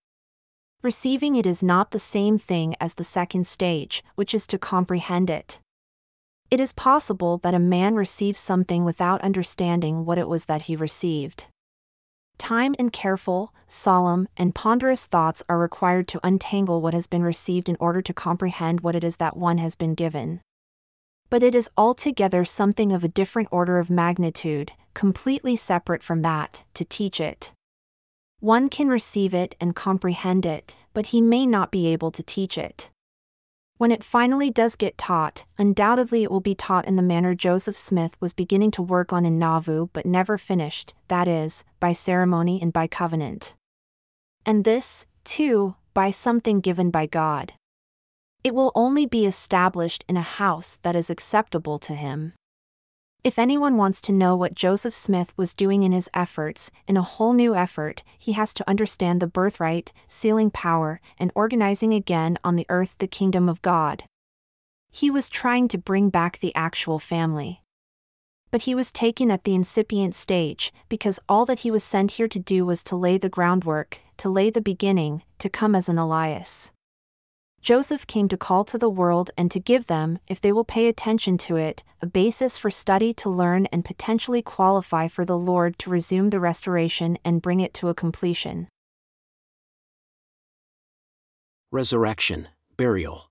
Receiving 0.82 1.38
it 1.38 1.46
is 1.46 1.64
not 1.64 1.92
the 1.92 2.00
same 2.00 2.38
thing 2.38 2.76
as 2.82 2.96
the 2.96 3.06
second 3.06 3.48
stage, 3.48 4.04
which 4.16 4.34
is 4.34 4.46
to 4.48 4.58
comprehend 4.58 5.30
it. 5.30 5.62
It 6.52 6.60
is 6.60 6.74
possible 6.74 7.38
that 7.38 7.54
a 7.54 7.60
man 7.60 7.96
receives 7.96 8.40
something 8.40 8.84
without 8.84 9.22
understanding 9.22 10.04
what 10.04 10.18
it 10.18 10.28
was 10.28 10.46
that 10.46 10.64
he 10.64 10.76
received. 10.76 11.46
Time 12.40 12.74
and 12.80 12.92
careful, 12.92 13.54
solemn, 13.68 14.28
and 14.38 14.56
ponderous 14.56 15.06
thoughts 15.06 15.44
are 15.48 15.60
required 15.60 16.08
to 16.08 16.20
untangle 16.24 16.82
what 16.82 16.96
has 16.96 17.06
been 17.06 17.22
received 17.22 17.70
in 17.70 17.78
order 17.80 18.02
to 18.02 18.14
comprehend 18.14 18.80
what 18.80 18.96
it 18.96 19.04
is 19.04 19.18
that 19.18 19.38
one 19.38 19.60
has 19.60 19.76
been 19.76 19.94
given. 19.94 20.42
But 21.30 21.44
it 21.44 21.54
is 21.54 21.70
altogether 21.78 22.44
something 22.46 22.92
of 22.92 23.04
a 23.04 23.10
different 23.10 23.50
order 23.52 23.78
of 23.78 23.90
magnitude, 23.92 24.72
completely 24.96 25.56
separate 25.56 26.02
from 26.02 26.24
that, 26.24 26.64
to 26.74 26.86
teach 26.86 27.20
it. 27.20 27.52
One 28.40 28.70
can 28.70 28.88
receive 28.88 29.34
it 29.34 29.56
and 29.60 29.76
comprehend 29.76 30.46
it, 30.46 30.76
but 30.94 31.08
he 31.08 31.22
may 31.22 31.46
not 31.46 31.72
be 31.72 31.88
able 31.88 32.10
to 32.12 32.24
teach 32.24 32.58
it. 32.58 32.90
When 33.80 33.94
it 33.94 34.04
finally 34.04 34.52
does 34.52 34.76
get 34.76 34.98
taught, 34.98 35.46
undoubtedly 35.58 36.24
it 36.24 36.30
will 36.30 36.42
be 36.42 36.54
taught 36.54 36.86
in 36.86 36.98
the 36.98 37.02
manner 37.02 37.34
Joseph 37.34 37.78
Smith 37.78 38.18
was 38.20 38.34
beginning 38.34 38.72
to 38.72 38.82
work 38.82 39.14
on 39.14 39.26
in 39.26 39.40
Nauvoo 39.40 39.88
but 39.94 40.06
never 40.06 40.38
finished, 40.38 40.94
that 41.08 41.30
is, 41.30 41.64
by 41.80 41.94
ceremony 41.94 42.62
and 42.62 42.74
by 42.74 42.88
covenant. 42.88 43.54
And 44.46 44.66
this, 44.66 45.06
too, 45.24 45.76
by 45.94 46.12
something 46.12 46.60
given 46.60 46.92
by 46.92 47.06
God. 47.06 47.54
It 48.44 48.54
will 48.54 48.74
only 48.76 49.06
be 49.06 49.26
established 49.26 50.04
in 50.10 50.18
a 50.18 50.22
house 50.24 50.78
that 50.82 50.98
is 50.98 51.10
acceptable 51.10 51.80
to 51.80 51.96
Him. 51.96 52.34
If 53.22 53.38
anyone 53.38 53.76
wants 53.76 54.00
to 54.02 54.14
know 54.14 54.34
what 54.34 54.56
Joseph 54.56 54.94
Smith 54.94 55.34
was 55.36 55.54
doing 55.54 55.84
in 55.84 55.92
his 55.92 56.10
efforts, 56.14 56.72
in 56.88 56.96
a 56.96 57.02
whole 57.02 57.34
new 57.34 57.54
effort, 57.54 58.02
he 58.18 58.32
has 58.32 58.54
to 58.54 58.70
understand 58.70 59.20
the 59.20 59.28
birthright, 59.28 59.92
sealing 60.08 60.50
power, 60.50 61.02
and 61.18 61.30
organizing 61.36 61.94
again 61.94 62.38
on 62.46 62.56
the 62.56 62.66
earth 62.70 62.96
the 62.98 63.08
kingdom 63.08 63.50
of 63.50 63.62
God. 63.62 64.04
He 64.90 65.12
was 65.12 65.28
trying 65.28 65.68
to 65.68 65.78
bring 65.78 66.10
back 66.10 66.40
the 66.40 66.56
actual 66.56 66.98
family. 66.98 67.62
But 68.52 68.62
he 68.62 68.74
was 68.74 68.90
taken 68.90 69.30
at 69.32 69.44
the 69.44 69.54
incipient 69.54 70.16
stage, 70.16 70.72
because 70.88 71.20
all 71.28 71.46
that 71.46 71.60
he 71.60 71.72
was 71.72 71.84
sent 71.84 72.12
here 72.12 72.30
to 72.30 72.40
do 72.40 72.66
was 72.66 72.86
to 72.86 72.96
lay 72.96 73.18
the 73.18 73.28
groundwork, 73.28 74.00
to 74.18 74.30
lay 74.30 74.50
the 74.50 74.62
beginning, 74.62 75.24
to 75.40 75.50
come 75.50 75.76
as 75.76 75.90
an 75.90 75.98
Elias. 75.98 76.72
Joseph 77.62 78.08
came 78.08 78.28
to 78.30 78.38
call 78.38 78.64
to 78.66 78.78
the 78.78 78.90
world 78.90 79.32
and 79.38 79.52
to 79.52 79.60
give 79.60 79.88
them, 79.88 80.20
if 80.28 80.40
they 80.40 80.52
will 80.52 80.64
pay 80.64 80.88
attention 80.88 81.38
to 81.40 81.58
it, 81.58 81.84
a 82.02 82.08
basis 82.08 82.58
for 82.58 82.72
study 82.72 83.14
to 83.16 83.30
learn 83.30 83.66
and 83.68 83.84
potentially 83.84 84.42
qualify 84.42 85.08
for 85.08 85.26
the 85.26 85.38
Lord 85.38 85.78
to 85.80 85.90
resume 85.90 86.30
the 86.30 86.40
restoration 86.40 87.18
and 87.26 87.42
bring 87.42 87.60
it 87.60 87.74
to 87.76 87.90
a 87.90 87.94
completion. 87.94 88.68
Resurrection, 91.72 92.48
Burial. 92.78 93.29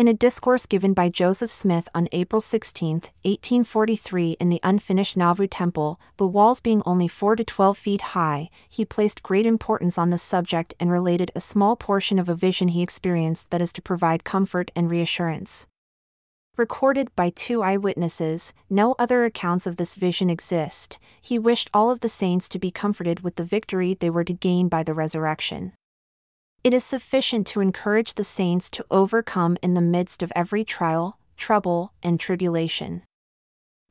In 0.00 0.08
a 0.08 0.14
discourse 0.14 0.64
given 0.64 0.94
by 0.94 1.10
Joseph 1.10 1.50
Smith 1.50 1.86
on 1.94 2.08
April 2.10 2.40
16, 2.40 3.02
1843, 3.22 4.38
in 4.40 4.48
the 4.48 4.58
unfinished 4.62 5.14
Nauvoo 5.14 5.46
Temple, 5.46 6.00
the 6.16 6.26
walls 6.26 6.62
being 6.62 6.82
only 6.86 7.06
4 7.06 7.36
to 7.36 7.44
12 7.44 7.76
feet 7.76 8.00
high, 8.16 8.48
he 8.66 8.86
placed 8.86 9.22
great 9.22 9.44
importance 9.44 9.98
on 9.98 10.08
the 10.08 10.16
subject 10.16 10.72
and 10.80 10.90
related 10.90 11.30
a 11.34 11.40
small 11.42 11.76
portion 11.76 12.18
of 12.18 12.30
a 12.30 12.34
vision 12.34 12.68
he 12.68 12.80
experienced 12.80 13.50
that 13.50 13.60
is 13.60 13.74
to 13.74 13.82
provide 13.82 14.24
comfort 14.24 14.70
and 14.74 14.88
reassurance. 14.88 15.66
Recorded 16.56 17.14
by 17.14 17.28
two 17.28 17.62
eyewitnesses, 17.62 18.54
no 18.70 18.94
other 18.98 19.24
accounts 19.24 19.66
of 19.66 19.76
this 19.76 19.96
vision 19.96 20.30
exist. 20.30 20.98
He 21.20 21.38
wished 21.38 21.68
all 21.74 21.90
of 21.90 22.00
the 22.00 22.08
saints 22.08 22.48
to 22.48 22.58
be 22.58 22.70
comforted 22.70 23.20
with 23.20 23.36
the 23.36 23.44
victory 23.44 23.92
they 23.92 24.08
were 24.08 24.24
to 24.24 24.32
gain 24.32 24.70
by 24.70 24.82
the 24.82 24.94
resurrection. 24.94 25.74
It 26.62 26.74
is 26.74 26.84
sufficient 26.84 27.46
to 27.48 27.60
encourage 27.60 28.14
the 28.14 28.24
saints 28.24 28.68
to 28.70 28.84
overcome 28.90 29.56
in 29.62 29.72
the 29.72 29.80
midst 29.80 30.22
of 30.22 30.30
every 30.36 30.62
trial, 30.62 31.18
trouble, 31.38 31.94
and 32.02 32.20
tribulation. 32.20 33.02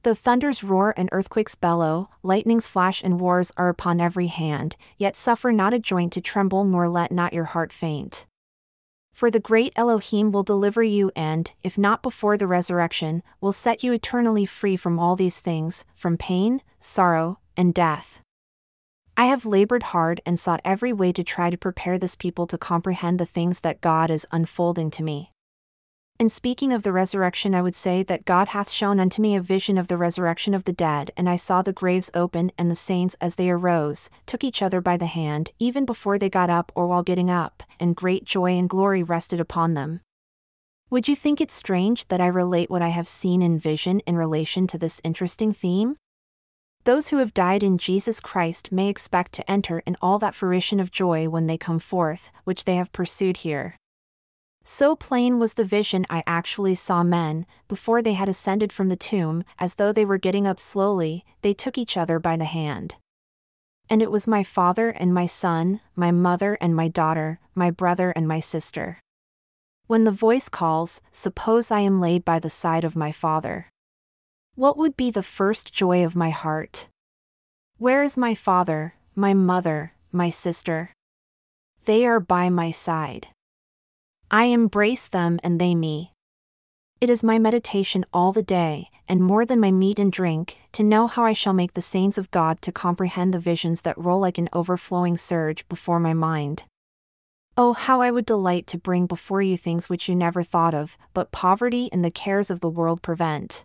Though 0.04 0.14
thunders 0.14 0.64
roar 0.64 0.94
and 0.96 1.10
earthquakes 1.12 1.56
bellow, 1.56 2.10
lightnings 2.22 2.68
flash 2.68 3.04
and 3.04 3.20
wars 3.20 3.52
are 3.58 3.70
upon 3.70 4.00
every 4.00 4.28
hand, 4.28 4.76
yet 4.98 5.16
suffer 5.16 5.52
not 5.52 5.74
a 5.74 5.80
joint 5.80 6.14
to 6.14 6.22
tremble 6.22 6.64
nor 6.64 6.88
let 6.88 7.12
not 7.12 7.34
your 7.34 7.46
heart 7.46 7.74
faint. 7.74 8.28
For 9.14 9.32
the 9.32 9.40
great 9.40 9.74
Elohim 9.76 10.32
will 10.32 10.44
deliver 10.44 10.84
you 10.84 11.12
and, 11.16 11.52
if 11.64 11.76
not 11.76 12.04
before 12.04 12.38
the 12.38 12.48
resurrection, 12.48 13.24
will 13.42 13.52
set 13.52 13.84
you 13.84 13.92
eternally 13.94 14.46
free 14.46 14.78
from 14.78 15.00
all 15.00 15.16
these 15.16 15.40
things, 15.40 15.86
from 15.96 16.18
pain, 16.18 16.62
sorrow, 16.80 17.40
and 17.58 17.74
death. 17.74 18.22
I 19.20 19.26
have 19.26 19.46
labored 19.46 19.84
hard 19.84 20.22
and 20.26 20.40
sought 20.40 20.62
every 20.64 20.94
way 20.94 21.12
to 21.12 21.26
try 21.26 21.50
to 21.50 21.58
prepare 21.58 22.00
this 22.00 22.16
people 22.16 22.48
to 22.48 22.58
comprehend 22.58 23.20
the 23.20 23.26
things 23.26 23.60
that 23.60 23.82
God 23.82 24.10
is 24.10 24.26
unfolding 24.32 24.90
to 24.92 25.04
me. 25.04 25.34
In 26.18 26.30
speaking 26.30 26.72
of 26.72 26.84
the 26.84 26.94
resurrection, 26.94 27.54
I 27.54 27.62
would 27.62 27.76
say 27.76 28.02
that 28.04 28.24
God 28.24 28.48
hath 28.48 28.70
shown 28.70 28.98
unto 28.98 29.22
me 29.22 29.36
a 29.36 29.42
vision 29.42 29.78
of 29.78 29.90
the 29.90 29.98
resurrection 29.98 30.54
of 30.54 30.64
the 30.64 30.72
dead, 30.72 31.12
and 31.18 31.30
I 31.30 31.36
saw 31.36 31.62
the 31.62 31.74
graves 31.74 32.10
open, 32.14 32.54
and 32.58 32.72
the 32.72 32.78
saints, 32.78 33.18
as 33.20 33.36
they 33.36 33.50
arose, 33.50 34.10
took 34.26 34.42
each 34.42 34.62
other 34.62 34.80
by 34.80 34.96
the 34.96 35.06
hand, 35.06 35.52
even 35.60 35.84
before 35.84 36.18
they 36.18 36.30
got 36.30 36.50
up 36.50 36.72
or 36.74 36.88
while 36.88 37.04
getting 37.04 37.30
up, 37.30 37.62
and 37.78 37.98
great 37.98 38.24
joy 38.24 38.52
and 38.58 38.70
glory 38.70 39.04
rested 39.04 39.42
upon 39.42 39.74
them. 39.74 40.00
Would 40.92 41.10
you 41.10 41.16
think 41.18 41.42
it 41.42 41.52
strange 41.52 42.08
that 42.08 42.22
I 42.22 42.28
relate 42.28 42.70
what 42.70 42.82
I 42.82 42.88
have 42.88 43.06
seen 43.06 43.42
in 43.42 43.60
vision 43.60 44.00
in 44.08 44.16
relation 44.16 44.66
to 44.68 44.78
this 44.78 45.02
interesting 45.04 45.52
theme? 45.52 45.98
Those 46.90 47.10
who 47.10 47.18
have 47.18 47.36
died 47.36 47.62
in 47.62 47.78
Jesus 47.78 48.20
Christ 48.20 48.72
may 48.72 48.90
expect 48.90 49.32
to 49.34 49.52
enter 49.52 49.84
in 49.86 49.96
all 50.02 50.18
that 50.18 50.34
fruition 50.34 50.80
of 50.80 50.90
joy 50.90 51.30
when 51.30 51.46
they 51.46 51.56
come 51.56 51.78
forth, 51.78 52.32
which 52.46 52.64
they 52.64 52.78
have 52.78 52.92
pursued 52.92 53.38
here. 53.38 53.76
So 54.64 54.96
plain 54.96 55.38
was 55.38 55.54
the 55.54 55.64
vision 55.64 56.08
I 56.10 56.24
actually 56.26 56.74
saw 56.74 57.04
men, 57.04 57.46
before 57.68 58.02
they 58.02 58.14
had 58.14 58.28
ascended 58.28 58.74
from 58.74 58.90
the 58.90 58.96
tomb, 58.96 59.44
as 59.60 59.76
though 59.76 59.94
they 59.94 60.04
were 60.04 60.18
getting 60.18 60.48
up 60.48 60.60
slowly, 60.60 61.24
they 61.44 61.54
took 61.54 61.78
each 61.78 61.96
other 61.96 62.18
by 62.18 62.36
the 62.36 62.46
hand. 62.46 62.96
And 63.88 64.02
it 64.02 64.10
was 64.10 64.26
my 64.26 64.42
father 64.44 64.90
and 64.90 65.14
my 65.14 65.28
son, 65.28 65.82
my 65.96 66.10
mother 66.10 66.58
and 66.60 66.76
my 66.76 66.88
daughter, 66.88 67.40
my 67.54 67.70
brother 67.70 68.10
and 68.16 68.28
my 68.28 68.40
sister. 68.40 68.98
When 69.86 70.06
the 70.06 70.12
voice 70.12 70.50
calls, 70.50 71.02
Suppose 71.12 71.70
I 71.70 71.82
am 71.82 72.02
laid 72.02 72.26
by 72.26 72.40
the 72.40 72.50
side 72.50 72.84
of 72.84 72.96
my 72.96 73.12
father. 73.12 73.68
What 74.60 74.76
would 74.76 74.98
be 74.98 75.10
the 75.10 75.24
first 75.24 75.72
joy 75.72 76.04
of 76.04 76.18
my 76.18 76.32
heart? 76.32 76.90
Where 77.78 78.04
is 78.04 78.18
my 78.18 78.36
father, 78.36 78.96
my 79.16 79.34
mother, 79.34 79.94
my 80.12 80.30
sister? 80.30 80.92
They 81.86 82.06
are 82.06 82.20
by 82.20 82.50
my 82.50 82.70
side. 82.70 83.30
I 84.30 84.52
embrace 84.52 85.08
them 85.08 85.40
and 85.46 85.62
they 85.62 85.76
me. 85.76 86.12
It 87.00 87.10
is 87.10 87.24
my 87.24 87.40
meditation 87.40 88.06
all 88.12 88.34
the 88.34 88.44
day, 88.44 88.90
and 89.08 89.24
more 89.24 89.46
than 89.46 89.62
my 89.62 89.72
meat 89.72 89.98
and 89.98 90.12
drink, 90.12 90.58
to 90.74 90.84
know 90.84 91.08
how 91.08 91.24
I 91.24 91.32
shall 91.32 91.54
make 91.54 91.72
the 91.72 91.82
saints 91.82 92.18
of 92.18 92.30
God 92.30 92.62
to 92.64 92.74
comprehend 92.74 93.34
the 93.34 93.40
visions 93.40 93.84
that 93.84 93.98
roll 93.98 94.20
like 94.20 94.38
an 94.38 94.50
overflowing 94.52 95.16
surge 95.16 95.66
before 95.70 96.02
my 96.02 96.14
mind. 96.14 96.64
Oh, 97.56 97.72
how 97.72 98.02
I 98.02 98.12
would 98.12 98.26
delight 98.26 98.68
to 98.68 98.78
bring 98.78 99.06
before 99.06 99.42
you 99.42 99.56
things 99.56 99.88
which 99.88 100.10
you 100.10 100.16
never 100.16 100.44
thought 100.44 100.74
of, 100.74 100.98
but 101.14 101.32
poverty 101.32 101.88
and 101.94 102.04
the 102.04 102.12
cares 102.12 102.52
of 102.52 102.60
the 102.60 102.68
world 102.68 103.02
prevent. 103.02 103.64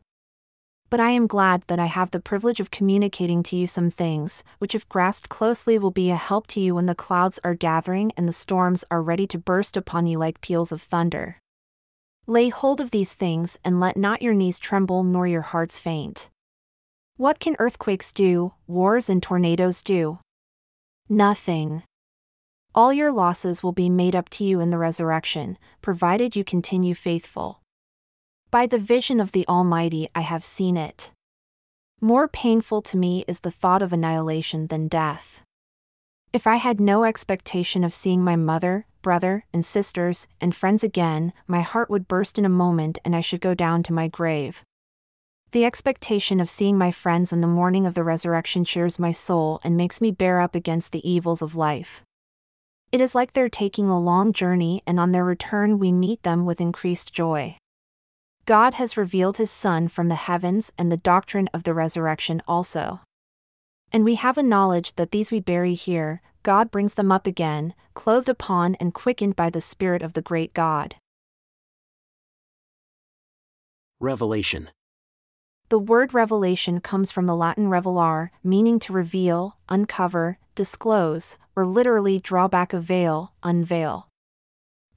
But 0.91 1.01
I 1.01 1.11
am 1.11 1.27
glad 1.27 1.65
that 1.67 1.79
I 1.79 1.87
have 1.87 2.11
the 2.11 2.21
privilege 2.21 2.61
of 2.61 2.71
communicating 2.71 3.43
to 3.45 3.57
you 3.57 3.67
some 3.67 3.91
things, 3.91 4.45
which, 4.59 4.75
if 4.75 4.89
grasped 4.89 5.29
closely, 5.29 5.79
will 5.79 5.91
be 5.91 6.11
a 6.11 6.17
help 6.17 6.47
to 6.49 6.61
you 6.61 6.75
when 6.75 6.87
the 6.87 6.95
clouds 6.95 7.41
are 7.43 7.55
gathering 7.55 8.13
and 8.17 8.29
the 8.29 8.33
storms 8.33 8.85
are 8.91 9.03
ready 9.03 9.27
to 9.29 9.39
burst 9.39 9.77
upon 9.77 10.07
you 10.07 10.19
like 10.19 10.41
peals 10.41 10.71
of 10.71 10.83
thunder. 10.83 11.39
Lay 12.27 12.49
hold 12.49 12.81
of 12.81 12.91
these 12.91 13.13
things 13.13 13.59
and 13.65 13.81
let 13.81 13.97
not 13.97 14.23
your 14.23 14.35
knees 14.35 14.59
tremble 14.59 15.03
nor 15.03 15.27
your 15.27 15.43
hearts 15.43 15.79
faint. 15.79 16.31
What 17.17 17.39
can 17.39 17.57
earthquakes 17.59 18.13
do, 18.13 18.55
wars 18.67 19.09
and 19.09 19.23
tornadoes 19.23 19.83
do? 19.83 20.19
Nothing. 21.09 21.83
All 22.75 22.93
your 22.93 23.13
losses 23.13 23.63
will 23.63 23.73
be 23.73 23.89
made 23.89 24.17
up 24.17 24.29
to 24.31 24.45
you 24.45 24.59
in 24.59 24.71
the 24.71 24.79
resurrection, 24.79 25.59
provided 25.81 26.35
you 26.35 26.45
continue 26.45 26.95
faithful. 26.95 27.61
By 28.55 28.69
the 28.69 28.79
vision 28.79 29.19
of 29.19 29.33
the 29.33 29.45
Almighty 29.49 30.09
I 30.15 30.21
have 30.21 30.45
seen 30.45 30.77
it. 30.77 31.11
More 32.01 32.29
painful 32.29 32.83
to 32.83 32.97
me 32.97 33.25
is 33.27 33.41
the 33.41 33.51
thought 33.51 33.83
of 33.83 33.93
annihilation 33.93 34.69
than 34.69 34.87
death. 34.87 35.41
If 36.33 36.47
I 36.47 36.59
had 36.59 36.79
no 36.81 37.03
expectation 37.03 37.83
of 37.83 37.93
seeing 37.93 38.23
my 38.23 38.37
mother, 38.37 38.87
brother, 39.03 39.45
and 39.53 39.67
sisters, 39.67 40.29
and 40.41 40.55
friends 40.55 40.85
again, 40.85 41.33
my 41.49 41.63
heart 41.63 41.91
would 41.91 42.07
burst 42.07 42.39
in 42.39 42.45
a 42.45 42.49
moment 42.49 43.01
and 43.05 43.17
I 43.17 43.23
should 43.23 43.41
go 43.41 43.55
down 43.55 43.83
to 43.83 43.93
my 43.93 44.07
grave. 44.07 44.63
The 45.51 45.65
expectation 45.65 46.39
of 46.39 46.49
seeing 46.49 46.79
my 46.79 46.93
friends 46.93 47.33
in 47.33 47.41
the 47.41 47.49
morning 47.49 47.87
of 47.87 47.95
the 47.95 48.05
resurrection 48.05 48.65
cheers 48.65 49.01
my 49.01 49.11
soul 49.11 49.59
and 49.65 49.77
makes 49.77 50.01
me 50.01 50.13
bear 50.13 50.41
up 50.41 50.55
against 50.55 50.93
the 50.93 51.03
evils 51.03 51.43
of 51.43 51.57
life. 51.57 52.05
It 52.93 53.01
is 53.01 53.17
like 53.17 53.33
they're 53.33 53.49
taking 53.49 53.89
a 53.89 53.99
long 53.99 54.33
journey 54.33 54.81
and 54.87 55.01
on 55.01 55.11
their 55.11 55.25
return 55.25 55.81
we 55.81 55.91
meet 55.91 56.23
them 56.23 56.47
with 56.47 56.61
increased 56.61 57.13
joy. 57.13 57.59
God 58.47 58.75
has 58.75 58.99
revealed 58.99 59.39
his 59.39 59.51
Son 59.51 59.89
from 59.89 60.09
the 60.09 60.17
heavens 60.17 60.71
and 60.77 60.93
the 60.93 60.99
doctrine 60.99 61.49
of 61.55 61.63
the 61.63 61.73
resurrection 61.73 62.43
also. 62.47 63.01
And 63.91 64.05
we 64.05 64.17
have 64.17 64.37
a 64.37 64.43
knowledge 64.43 64.95
that 64.97 65.13
these 65.13 65.31
we 65.31 65.41
bury 65.41 65.75
here, 65.75 66.21
God 66.43 66.71
brings 66.71 66.95
them 66.95 67.11
up 67.11 67.27
again, 67.27 67.73
clothed 67.95 68.29
upon 68.29 68.75
and 68.75 68.93
quickened 68.93 69.35
by 69.35 69.49
the 69.49 69.63
Spirit 69.63 70.03
of 70.03 70.13
the 70.13 70.21
great 70.21 70.53
God. 70.53 70.97
Revelation. 73.99 74.69
The 75.71 75.79
word 75.79 76.13
revelation 76.13 76.81
comes 76.81 77.11
from 77.11 77.25
the 77.25 77.35
Latin 77.35 77.69
revelare, 77.69 78.29
meaning 78.43 78.79
to 78.81 78.93
reveal, 78.93 79.57
uncover, 79.71 80.37
disclose, 80.55 81.39
or 81.57 81.67
literally 81.67 82.19
draw 82.19 82.47
back 82.47 82.75
a 82.75 82.81
veil, 82.81 83.33
unveil. 83.43 84.09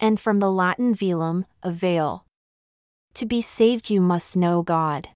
And 0.01 0.19
from 0.19 0.39
the 0.39 0.51
Latin 0.51 0.93
velum, 0.93 1.45
a 1.63 1.71
veil. 1.71 2.26
To 3.17 3.25
be 3.25 3.41
saved, 3.41 3.89
you 3.89 3.99
must 3.99 4.35
know 4.35 4.61
God. 4.61 5.09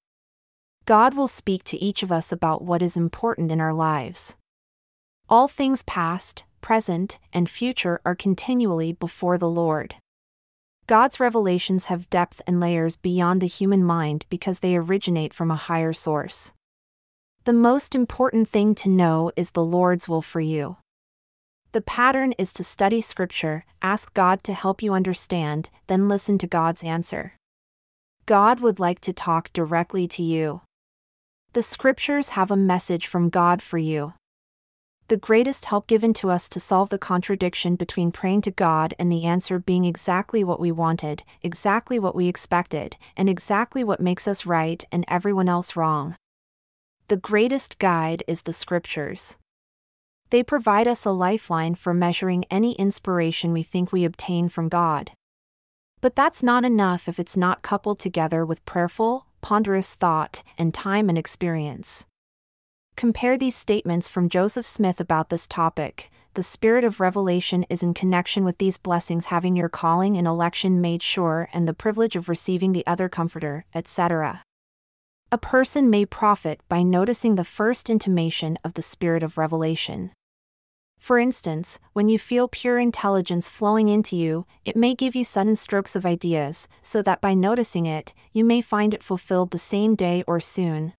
God 0.86 1.14
will 1.14 1.28
speak 1.28 1.64
to 1.66 1.78
each 1.78 2.02
of 2.02 2.12
us 2.12 2.32
about 2.32 2.64
what 2.64 2.82
is 2.82 2.98
important 2.98 3.52
in 3.52 3.62
our 3.62 3.76
lives. 3.76 4.36
All 5.30 5.48
things 5.48 5.84
past, 5.84 6.44
present, 6.62 7.20
and 7.32 7.48
future 7.48 8.02
are 8.04 8.16
continually 8.16 8.92
before 8.92 9.38
the 9.38 9.48
Lord. 9.48 9.98
God's 10.88 11.20
revelations 11.20 11.86
have 11.86 12.10
depth 12.10 12.42
and 12.48 12.60
layers 12.60 12.98
beyond 12.98 13.40
the 13.40 13.46
human 13.46 13.84
mind 13.84 14.26
because 14.32 14.62
they 14.62 14.76
originate 14.76 15.32
from 15.32 15.52
a 15.52 15.56
higher 15.56 15.94
source. 15.94 16.54
The 17.44 17.54
most 17.54 17.94
important 17.94 18.50
thing 18.50 18.74
to 18.82 18.90
know 18.90 19.32
is 19.36 19.52
the 19.52 19.64
Lord's 19.64 20.10
will 20.10 20.24
for 20.24 20.42
you. 20.42 20.78
The 21.72 21.82
pattern 21.82 22.34
is 22.40 22.52
to 22.54 22.64
study 22.64 23.00
Scripture, 23.00 23.64
ask 23.84 24.12
God 24.16 24.44
to 24.46 24.56
help 24.56 24.82
you 24.82 24.92
understand, 24.96 25.70
then 25.86 26.08
listen 26.08 26.40
to 26.40 26.48
God's 26.48 26.84
answer. 26.84 27.36
God 28.26 28.60
would 28.60 28.80
like 28.80 29.00
to 29.02 29.14
talk 29.14 29.52
directly 29.52 30.08
to 30.10 30.24
you. 30.24 30.62
The 31.54 31.64
Scriptures 31.64 32.30
have 32.30 32.52
a 32.52 32.56
message 32.56 33.08
from 33.08 33.30
God 33.30 33.62
for 33.62 33.78
you. 33.78 34.14
The 35.08 35.18
greatest 35.18 35.66
help 35.66 35.88
given 35.88 36.14
to 36.14 36.30
us 36.30 36.48
to 36.50 36.60
solve 36.60 36.88
the 36.88 36.98
contradiction 36.98 37.76
between 37.76 38.14
praying 38.14 38.44
to 38.44 38.52
God 38.52 38.94
and 38.98 39.12
the 39.12 39.26
answer 39.26 39.60
being 39.60 39.84
exactly 39.84 40.42
what 40.42 40.60
we 40.60 40.72
wanted, 40.72 41.24
exactly 41.42 42.00
what 42.00 42.16
we 42.16 42.28
expected, 42.28 42.96
and 43.18 43.28
exactly 43.28 43.84
what 43.84 44.00
makes 44.00 44.28
us 44.28 44.46
right 44.46 44.86
and 44.92 45.04
everyone 45.10 45.50
else 45.50 45.76
wrong. 45.76 46.16
The 47.10 47.18
greatest 47.18 47.78
guide 47.78 48.24
is 48.26 48.44
the 48.44 48.54
Scriptures. 48.54 49.36
They 50.30 50.44
provide 50.44 50.88
us 50.88 51.04
a 51.04 51.12
lifeline 51.12 51.76
for 51.76 51.94
measuring 51.94 52.46
any 52.50 52.72
inspiration 52.76 53.52
we 53.52 53.64
think 53.64 53.92
we 53.92 54.06
obtain 54.06 54.48
from 54.48 54.70
God. 54.70 55.12
But 56.02 56.16
that's 56.16 56.42
not 56.42 56.66
enough 56.66 57.08
if 57.08 57.20
it's 57.20 57.38
not 57.38 57.62
coupled 57.62 58.00
together 58.00 58.44
with 58.44 58.66
prayerful, 58.66 59.28
ponderous 59.42 59.94
thought, 59.94 60.42
and 60.58 60.74
time 60.74 61.10
and 61.10 61.18
experience. 61.18 62.08
Compare 62.96 63.38
these 63.38 63.56
statements 63.56 64.08
from 64.08 64.28
Joseph 64.28 64.66
Smith 64.66 65.00
about 65.00 65.30
this 65.30 65.48
topic. 65.48 66.12
The 66.34 66.44
spirit 66.44 66.84
of 66.84 67.00
revelation 67.00 67.66
is 67.70 67.84
in 67.84 67.94
connection 67.94 68.44
with 68.44 68.58
these 68.58 68.78
blessings 68.78 69.26
having 69.26 69.56
your 69.56 69.70
calling 69.70 70.18
and 70.18 70.26
election 70.26 70.82
made 70.82 71.04
sure 71.04 71.50
and 71.54 71.68
the 71.68 71.74
privilege 71.74 72.16
of 72.16 72.30
receiving 72.30 72.72
the 72.72 72.86
other 72.88 73.08
comforter, 73.08 73.66
etc. 73.76 74.44
A 75.32 75.38
person 75.38 75.90
may 75.90 76.06
profit 76.06 76.62
by 76.68 76.84
noticing 76.84 77.36
the 77.36 77.44
first 77.44 77.90
intimation 77.90 78.58
of 78.64 78.74
the 78.74 78.82
spirit 78.82 79.24
of 79.24 79.38
revelation. 79.38 80.12
For 81.02 81.20
instance, 81.20 81.80
when 81.92 82.08
you 82.08 82.18
feel 82.18 82.48
pure 82.48 82.80
intelligence 82.80 83.50
flowing 83.50 83.90
into 83.90 84.16
you, 84.16 84.46
it 84.64 84.78
may 84.78 84.96
give 84.96 85.16
you 85.16 85.26
sudden 85.26 85.58
strokes 85.58 85.98
of 85.98 86.06
ideas, 86.06 86.70
so 86.82 87.02
that 87.02 87.20
by 87.20 87.34
noticing 87.34 87.86
it, 87.86 88.14
you 88.32 88.46
may 88.46 88.62
find 88.62 88.94
it 88.94 89.04
fulfilled 89.04 89.52
the 89.52 89.60
same 89.60 89.96
day 89.96 90.24
or 90.26 90.40
soon. 90.40 90.94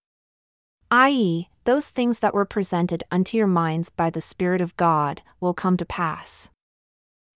I.e., 0.91 1.49
those 1.63 1.87
things 1.87 2.19
that 2.19 2.35
were 2.35 2.45
presented 2.45 3.03
unto 3.09 3.35
your 3.35 3.47
minds 3.47 3.89
by 3.89 4.11
the 4.11 4.21
Spirit 4.21 4.61
of 4.61 4.77
God 4.77 5.23
will 5.39 5.55
come 5.55 5.77
to 5.77 5.85
pass 5.85 6.51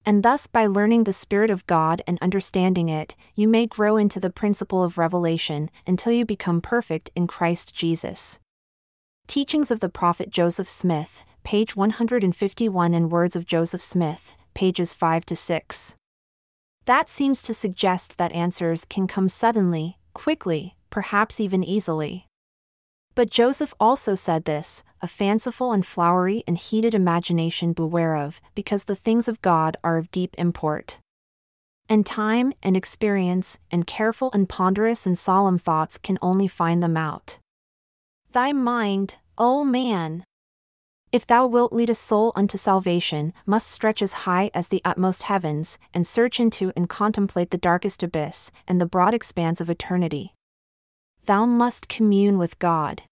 and 0.08 0.24
thus 0.24 0.48
by 0.48 0.66
learning 0.66 1.04
the 1.04 1.12
Spirit 1.12 1.50
of 1.50 1.68
God 1.68 2.02
and 2.08 2.18
understanding 2.22 2.88
it, 2.88 3.14
you 3.36 3.46
may 3.46 3.68
grow 3.68 3.98
into 3.98 4.22
the 4.22 4.30
principle 4.30 4.82
of 4.82 4.98
revelation 4.98 5.70
until 5.86 6.14
you 6.14 6.24
become 6.24 6.62
perfect 6.62 7.12
in 7.14 7.28
Christ 7.28 7.76
Jesus. 7.76 8.40
Teachings 9.28 9.70
of 9.70 9.82
the 9.82 9.90
Prophet 9.90 10.30
Joseph 10.30 10.70
Smith, 10.70 11.26
page 11.48 11.78
151, 11.78 12.94
and 12.94 13.10
Words 13.10 13.34
of 13.34 13.46
Joseph 13.46 13.82
Smith, 13.82 14.36
pages 14.54 14.94
5 14.94 15.26
to 15.28 15.34
6. 15.34 15.96
That 16.84 17.08
seems 17.08 17.42
to 17.44 17.54
suggest 17.54 18.18
that 18.18 18.34
answers 18.34 18.84
can 18.84 19.08
come 19.08 19.30
suddenly, 19.30 19.98
quickly, 20.14 20.76
perhaps 20.90 21.40
even 21.40 21.64
easily. 21.64 22.28
But 23.16 23.30
Joseph 23.30 23.74
also 23.80 24.14
said 24.14 24.44
this 24.44 24.84
a 25.02 25.08
fanciful 25.08 25.72
and 25.72 25.86
flowery 25.86 26.44
and 26.46 26.58
heated 26.58 26.94
imagination 26.94 27.72
beware 27.72 28.18
of, 28.18 28.42
because 28.54 28.84
the 28.84 28.94
things 28.94 29.30
of 29.30 29.42
God 29.42 29.78
are 29.86 29.98
of 29.98 30.12
deep 30.12 30.36
import. 30.38 31.00
And 31.88 32.06
time 32.06 32.52
and 32.62 32.76
experience 32.76 33.58
and 33.72 33.88
careful 33.88 34.32
and 34.34 34.50
ponderous 34.50 35.08
and 35.08 35.18
solemn 35.18 35.60
thoughts 35.60 35.98
can 35.98 36.20
only 36.22 36.50
find 36.50 36.84
them 36.84 36.98
out. 36.98 37.40
Thy 38.34 38.52
mind, 38.52 39.16
O 39.38 39.64
man, 39.64 40.26
if 41.12 41.26
thou 41.26 41.48
wilt 41.48 41.72
lead 41.72 41.90
a 41.90 41.96
soul 41.96 42.34
unto 42.36 42.58
salvation, 42.58 43.34
must 43.46 43.72
stretch 43.72 44.02
as 44.02 44.28
high 44.28 44.52
as 44.54 44.68
the 44.68 44.82
utmost 44.84 45.24
heavens, 45.24 45.80
and 45.94 46.06
search 46.06 46.40
into 46.40 46.74
and 46.76 46.90
contemplate 46.90 47.52
the 47.52 47.58
darkest 47.58 48.04
abyss, 48.04 48.52
and 48.68 48.82
the 48.82 48.86
broad 48.86 49.14
expanse 49.14 49.62
of 49.62 49.70
eternity. 49.70 50.34
Thou 51.26 51.46
must 51.46 51.88
commune 51.88 52.38
with 52.38 52.60
God. 52.60 53.04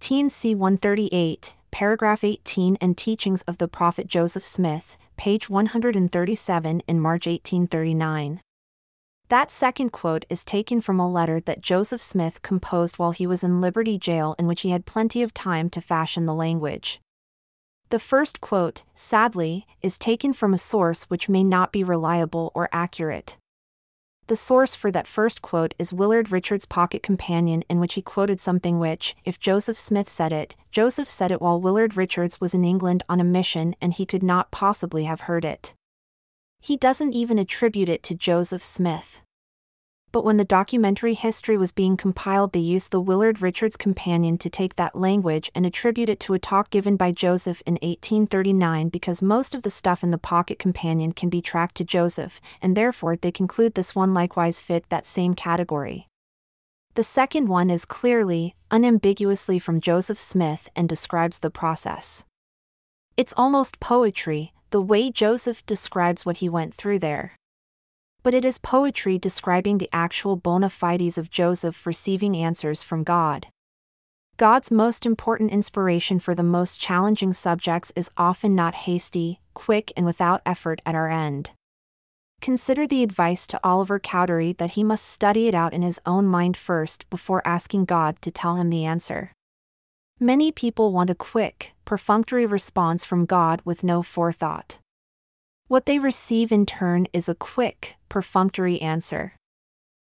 T&C 0.00 0.54
138, 0.54 1.54
paragraph 1.70 2.24
18 2.24 2.76
and 2.80 2.98
Teachings 2.98 3.42
of 3.42 3.58
the 3.58 3.68
Prophet 3.68 4.06
Joseph 4.06 4.44
Smith, 4.44 4.96
page 5.16 5.48
137 5.48 6.82
in 6.86 7.00
March 7.00 7.26
1839. 7.26 8.40
That 9.28 9.50
second 9.50 9.90
quote 9.90 10.26
is 10.28 10.44
taken 10.44 10.80
from 10.80 11.00
a 11.00 11.10
letter 11.10 11.40
that 11.40 11.62
Joseph 11.62 12.02
Smith 12.02 12.42
composed 12.42 12.98
while 12.98 13.12
he 13.12 13.26
was 13.26 13.42
in 13.42 13.60
Liberty 13.60 13.98
Jail, 13.98 14.34
in 14.38 14.46
which 14.46 14.60
he 14.60 14.70
had 14.70 14.84
plenty 14.84 15.22
of 15.22 15.32
time 15.32 15.70
to 15.70 15.80
fashion 15.80 16.26
the 16.26 16.34
language. 16.34 17.00
The 17.90 17.98
first 17.98 18.40
quote, 18.40 18.82
sadly, 18.94 19.66
is 19.82 19.98
taken 19.98 20.32
from 20.32 20.54
a 20.54 20.58
source 20.58 21.04
which 21.04 21.28
may 21.28 21.44
not 21.44 21.72
be 21.72 21.84
reliable 21.84 22.50
or 22.54 22.68
accurate. 22.72 23.36
The 24.26 24.36
source 24.36 24.74
for 24.74 24.90
that 24.90 25.06
first 25.06 25.42
quote 25.42 25.74
is 25.78 25.92
Willard 25.92 26.32
Richards' 26.32 26.64
Pocket 26.64 27.02
Companion, 27.02 27.62
in 27.68 27.78
which 27.78 27.92
he 27.92 28.00
quoted 28.00 28.40
something 28.40 28.78
which, 28.78 29.14
if 29.26 29.38
Joseph 29.38 29.78
Smith 29.78 30.08
said 30.08 30.32
it, 30.32 30.54
Joseph 30.72 31.08
said 31.08 31.30
it 31.30 31.42
while 31.42 31.60
Willard 31.60 31.94
Richards 31.94 32.40
was 32.40 32.54
in 32.54 32.64
England 32.64 33.02
on 33.06 33.20
a 33.20 33.24
mission 33.24 33.76
and 33.82 33.92
he 33.92 34.06
could 34.06 34.22
not 34.22 34.50
possibly 34.50 35.04
have 35.04 35.22
heard 35.22 35.44
it. 35.44 35.74
He 36.58 36.78
doesn't 36.78 37.12
even 37.12 37.38
attribute 37.38 37.90
it 37.90 38.02
to 38.04 38.14
Joseph 38.14 38.64
Smith. 38.64 39.20
But 40.14 40.24
when 40.24 40.36
the 40.36 40.44
documentary 40.44 41.14
history 41.14 41.56
was 41.56 41.72
being 41.72 41.96
compiled, 41.96 42.52
they 42.52 42.60
used 42.60 42.92
the 42.92 43.00
Willard 43.00 43.42
Richards 43.42 43.76
Companion 43.76 44.38
to 44.38 44.48
take 44.48 44.76
that 44.76 44.94
language 44.94 45.50
and 45.56 45.66
attribute 45.66 46.08
it 46.08 46.20
to 46.20 46.34
a 46.34 46.38
talk 46.38 46.70
given 46.70 46.96
by 46.96 47.10
Joseph 47.10 47.64
in 47.66 47.74
1839 47.82 48.90
because 48.90 49.20
most 49.20 49.56
of 49.56 49.62
the 49.62 49.70
stuff 49.70 50.04
in 50.04 50.12
the 50.12 50.16
Pocket 50.16 50.56
Companion 50.56 51.10
can 51.10 51.28
be 51.30 51.42
tracked 51.42 51.74
to 51.78 51.84
Joseph, 51.84 52.40
and 52.62 52.76
therefore 52.76 53.16
they 53.16 53.32
conclude 53.32 53.74
this 53.74 53.96
one 53.96 54.14
likewise 54.14 54.60
fit 54.60 54.88
that 54.88 55.04
same 55.04 55.34
category. 55.34 56.06
The 56.94 57.02
second 57.02 57.48
one 57.48 57.68
is 57.68 57.84
clearly, 57.84 58.54
unambiguously 58.70 59.58
from 59.58 59.80
Joseph 59.80 60.20
Smith 60.20 60.68
and 60.76 60.88
describes 60.88 61.40
the 61.40 61.50
process. 61.50 62.22
It's 63.16 63.34
almost 63.36 63.80
poetry, 63.80 64.52
the 64.70 64.80
way 64.80 65.10
Joseph 65.10 65.66
describes 65.66 66.24
what 66.24 66.36
he 66.36 66.48
went 66.48 66.72
through 66.72 67.00
there 67.00 67.32
but 68.24 68.34
it 68.34 68.44
is 68.44 68.58
poetry 68.58 69.18
describing 69.18 69.78
the 69.78 69.90
actual 69.92 70.34
bona 70.34 70.70
fides 70.70 71.18
of 71.18 71.30
Joseph 71.30 71.86
receiving 71.86 72.36
answers 72.36 72.82
from 72.82 73.04
God. 73.04 73.46
God's 74.38 74.70
most 74.70 75.06
important 75.06 75.52
inspiration 75.52 76.18
for 76.18 76.34
the 76.34 76.42
most 76.42 76.80
challenging 76.80 77.32
subjects 77.32 77.92
is 77.94 78.10
often 78.16 78.56
not 78.56 78.74
hasty, 78.74 79.40
quick, 79.52 79.92
and 79.96 80.04
without 80.04 80.42
effort 80.44 80.82
at 80.84 80.96
our 80.96 81.08
end. 81.08 81.50
Consider 82.40 82.86
the 82.86 83.02
advice 83.02 83.46
to 83.46 83.60
Oliver 83.62 84.00
Cowdery 84.00 84.54
that 84.54 84.72
he 84.72 84.82
must 84.82 85.04
study 85.04 85.46
it 85.46 85.54
out 85.54 85.72
in 85.72 85.82
his 85.82 86.00
own 86.04 86.26
mind 86.26 86.56
first 86.56 87.08
before 87.10 87.46
asking 87.46 87.84
God 87.84 88.20
to 88.22 88.30
tell 88.30 88.56
him 88.56 88.70
the 88.70 88.84
answer. 88.84 89.32
Many 90.18 90.50
people 90.50 90.92
want 90.92 91.10
a 91.10 91.14
quick, 91.14 91.72
perfunctory 91.84 92.46
response 92.46 93.04
from 93.04 93.26
God 93.26 93.60
with 93.64 93.84
no 93.84 94.02
forethought. 94.02 94.78
What 95.68 95.86
they 95.86 95.98
receive 95.98 96.52
in 96.52 96.66
turn 96.66 97.06
is 97.12 97.28
a 97.28 97.34
quick, 97.34 97.96
perfunctory 98.14 98.80
answer. 98.80 99.32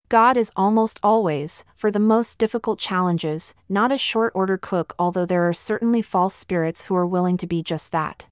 God 0.09 0.37
is 0.37 0.53
almost 0.55 1.01
always, 1.03 1.65
for 1.75 1.91
the 1.91 1.99
most 2.15 2.39
difficult 2.39 2.79
challenges, 2.79 3.57
not 3.69 3.91
a 3.91 3.99
short 3.99 4.33
order 4.37 4.57
cook, 4.57 4.95
although 5.01 5.27
there 5.27 5.49
are 5.49 5.53
certainly 5.53 6.01
false 6.01 6.33
spirits 6.33 6.83
who 6.83 6.95
are 6.95 7.05
willing 7.15 7.37
to 7.39 7.49
be 7.49 7.61
just 7.61 7.91
that. 7.91 8.29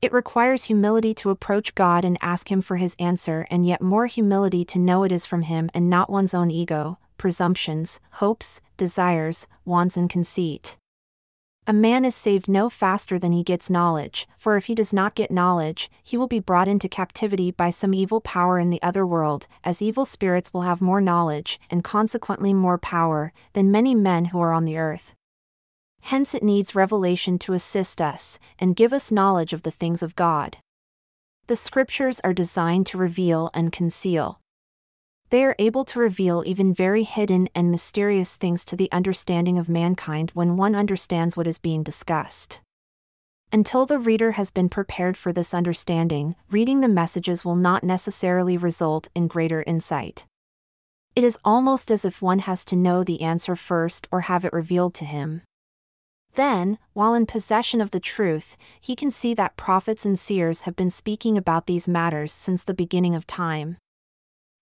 It 0.00 0.12
requires 0.12 0.64
humility 0.64 1.14
to 1.14 1.30
approach 1.30 1.76
God 1.76 2.04
and 2.04 2.18
ask 2.20 2.50
Him 2.50 2.60
for 2.60 2.76
His 2.78 2.96
answer, 2.98 3.46
and 3.52 3.64
yet 3.64 3.80
more 3.80 4.08
humility 4.08 4.64
to 4.64 4.80
know 4.80 5.04
it 5.04 5.12
is 5.12 5.24
from 5.24 5.42
Him 5.42 5.70
and 5.72 5.88
not 5.88 6.10
one's 6.10 6.34
own 6.34 6.50
ego, 6.50 6.98
presumptions, 7.18 8.00
hopes, 8.14 8.60
desires, 8.76 9.46
wants, 9.64 9.96
and 9.96 10.10
conceit. 10.10 10.76
A 11.64 11.72
man 11.72 12.04
is 12.04 12.16
saved 12.16 12.48
no 12.48 12.68
faster 12.68 13.20
than 13.20 13.30
he 13.30 13.44
gets 13.44 13.70
knowledge, 13.70 14.26
for 14.36 14.56
if 14.56 14.64
he 14.64 14.74
does 14.74 14.92
not 14.92 15.14
get 15.14 15.30
knowledge, 15.30 15.88
he 16.02 16.16
will 16.16 16.26
be 16.26 16.40
brought 16.40 16.66
into 16.66 16.88
captivity 16.88 17.52
by 17.52 17.70
some 17.70 17.94
evil 17.94 18.20
power 18.20 18.58
in 18.58 18.70
the 18.70 18.82
other 18.82 19.06
world, 19.06 19.46
as 19.62 19.80
evil 19.80 20.04
spirits 20.04 20.52
will 20.52 20.62
have 20.62 20.80
more 20.80 21.00
knowledge, 21.00 21.60
and 21.70 21.84
consequently 21.84 22.52
more 22.52 22.78
power, 22.78 23.32
than 23.52 23.70
many 23.70 23.94
men 23.94 24.26
who 24.26 24.40
are 24.40 24.52
on 24.52 24.64
the 24.64 24.76
earth. 24.76 25.14
Hence 26.00 26.34
it 26.34 26.42
needs 26.42 26.74
revelation 26.74 27.38
to 27.38 27.52
assist 27.52 28.00
us, 28.00 28.40
and 28.58 28.74
give 28.74 28.92
us 28.92 29.12
knowledge 29.12 29.52
of 29.52 29.62
the 29.62 29.70
things 29.70 30.02
of 30.02 30.16
God. 30.16 30.56
The 31.46 31.54
Scriptures 31.54 32.20
are 32.24 32.34
designed 32.34 32.86
to 32.86 32.98
reveal 32.98 33.50
and 33.54 33.70
conceal. 33.70 34.40
They 35.32 35.44
are 35.44 35.56
able 35.58 35.86
to 35.86 35.98
reveal 35.98 36.42
even 36.44 36.74
very 36.74 37.04
hidden 37.04 37.48
and 37.54 37.70
mysterious 37.70 38.36
things 38.36 38.66
to 38.66 38.76
the 38.76 38.92
understanding 38.92 39.56
of 39.56 39.66
mankind 39.66 40.30
when 40.34 40.58
one 40.58 40.74
understands 40.74 41.38
what 41.38 41.46
is 41.46 41.58
being 41.58 41.82
discussed. 41.82 42.60
Until 43.50 43.86
the 43.86 43.98
reader 43.98 44.32
has 44.32 44.50
been 44.50 44.68
prepared 44.68 45.16
for 45.16 45.32
this 45.32 45.54
understanding, 45.54 46.36
reading 46.50 46.82
the 46.82 46.86
messages 46.86 47.46
will 47.46 47.56
not 47.56 47.82
necessarily 47.82 48.58
result 48.58 49.08
in 49.14 49.26
greater 49.26 49.64
insight. 49.66 50.26
It 51.16 51.24
is 51.24 51.38
almost 51.46 51.90
as 51.90 52.04
if 52.04 52.20
one 52.20 52.40
has 52.40 52.62
to 52.66 52.76
know 52.76 53.02
the 53.02 53.22
answer 53.22 53.56
first 53.56 54.06
or 54.12 54.20
have 54.22 54.44
it 54.44 54.52
revealed 54.52 54.92
to 54.96 55.06
him. 55.06 55.40
Then, 56.34 56.76
while 56.92 57.14
in 57.14 57.24
possession 57.24 57.80
of 57.80 57.90
the 57.90 58.00
truth, 58.00 58.58
he 58.78 58.94
can 58.94 59.10
see 59.10 59.32
that 59.32 59.56
prophets 59.56 60.04
and 60.04 60.18
seers 60.18 60.62
have 60.62 60.76
been 60.76 60.90
speaking 60.90 61.38
about 61.38 61.66
these 61.66 61.88
matters 61.88 62.34
since 62.34 62.62
the 62.62 62.74
beginning 62.74 63.14
of 63.14 63.26
time. 63.26 63.78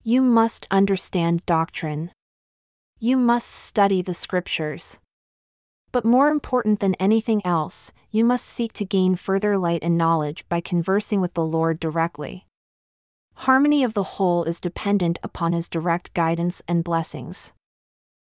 You 0.03 0.23
must 0.23 0.67
understand 0.71 1.45
doctrine. 1.45 2.13
You 2.99 3.19
must 3.19 3.51
study 3.51 4.01
the 4.01 4.15
scriptures. 4.15 4.99
But 5.93 6.07
more 6.07 6.29
important 6.29 6.81
than 6.81 6.95
anything 6.95 7.45
else, 7.45 7.93
you 8.11 8.25
must 8.25 8.47
seek 8.47 8.73
to 8.75 8.87
gain 8.87 9.15
further 9.15 9.59
light 9.59 9.83
and 9.83 9.99
knowledge 9.99 10.49
by 10.49 10.63
conversing 10.63 11.21
with 11.21 11.35
the 11.35 11.45
Lord 11.45 11.79
directly. 11.79 12.47
Harmony 13.35 13.85
of 13.85 13.93
the 13.93 14.17
whole 14.17 14.45
is 14.45 14.59
dependent 14.59 15.19
upon 15.23 15.53
His 15.53 15.69
direct 15.69 16.15
guidance 16.15 16.63
and 16.67 16.83
blessings. 16.83 17.53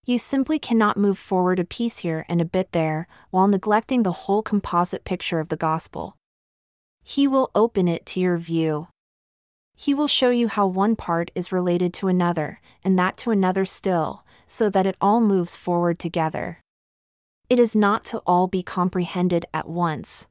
You 0.03 0.19
simply 0.19 0.59
cannot 0.59 0.97
move 0.97 1.17
forward 1.17 1.59
a 1.59 1.63
piece 1.63 1.99
here 1.99 2.25
and 2.27 2.41
a 2.41 2.45
bit 2.45 2.73
there, 2.73 3.07
while 3.29 3.47
neglecting 3.47 4.03
the 4.03 4.11
whole 4.11 4.41
composite 4.41 5.05
picture 5.05 5.39
of 5.39 5.47
the 5.47 5.55
gospel. 5.55 6.17
He 7.03 7.25
will 7.25 7.51
open 7.55 7.87
it 7.87 8.05
to 8.07 8.19
your 8.19 8.37
view. 8.37 8.89
He 9.75 9.93
will 9.93 10.07
show 10.07 10.29
you 10.29 10.47
how 10.47 10.67
one 10.67 10.95
part 10.95 11.31
is 11.35 11.51
related 11.51 11.93
to 11.95 12.07
another, 12.07 12.61
and 12.83 12.97
that 12.97 13.17
to 13.17 13.31
another 13.31 13.65
still, 13.65 14.23
so 14.47 14.69
that 14.69 14.85
it 14.85 14.95
all 15.01 15.19
moves 15.19 15.55
forward 15.55 15.99
together. 15.99 16.59
It 17.49 17.59
is 17.59 17.75
not 17.75 18.03
to 18.05 18.19
all 18.25 18.47
be 18.47 18.63
comprehended 18.63 19.45
at 19.53 19.67
once. 19.67 20.27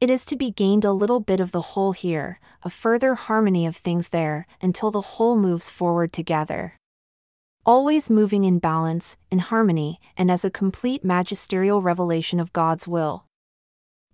It 0.00 0.10
is 0.10 0.24
to 0.26 0.36
be 0.36 0.50
gained 0.50 0.84
a 0.84 0.92
little 0.92 1.20
bit 1.20 1.40
of 1.40 1.52
the 1.52 1.62
whole 1.72 1.92
here, 1.92 2.40
a 2.62 2.70
further 2.70 3.14
harmony 3.14 3.66
of 3.66 3.76
things 3.76 4.08
there, 4.08 4.46
until 4.60 4.90
the 4.90 5.00
whole 5.00 5.36
moves 5.36 5.70
forward 5.70 6.12
together. 6.12 6.74
Always 7.66 8.10
moving 8.10 8.44
in 8.44 8.58
balance, 8.58 9.16
in 9.30 9.38
harmony, 9.38 10.00
and 10.16 10.30
as 10.30 10.44
a 10.44 10.50
complete 10.50 11.04
magisterial 11.04 11.80
revelation 11.80 12.38
of 12.38 12.52
God's 12.52 12.86
will. 12.86 13.24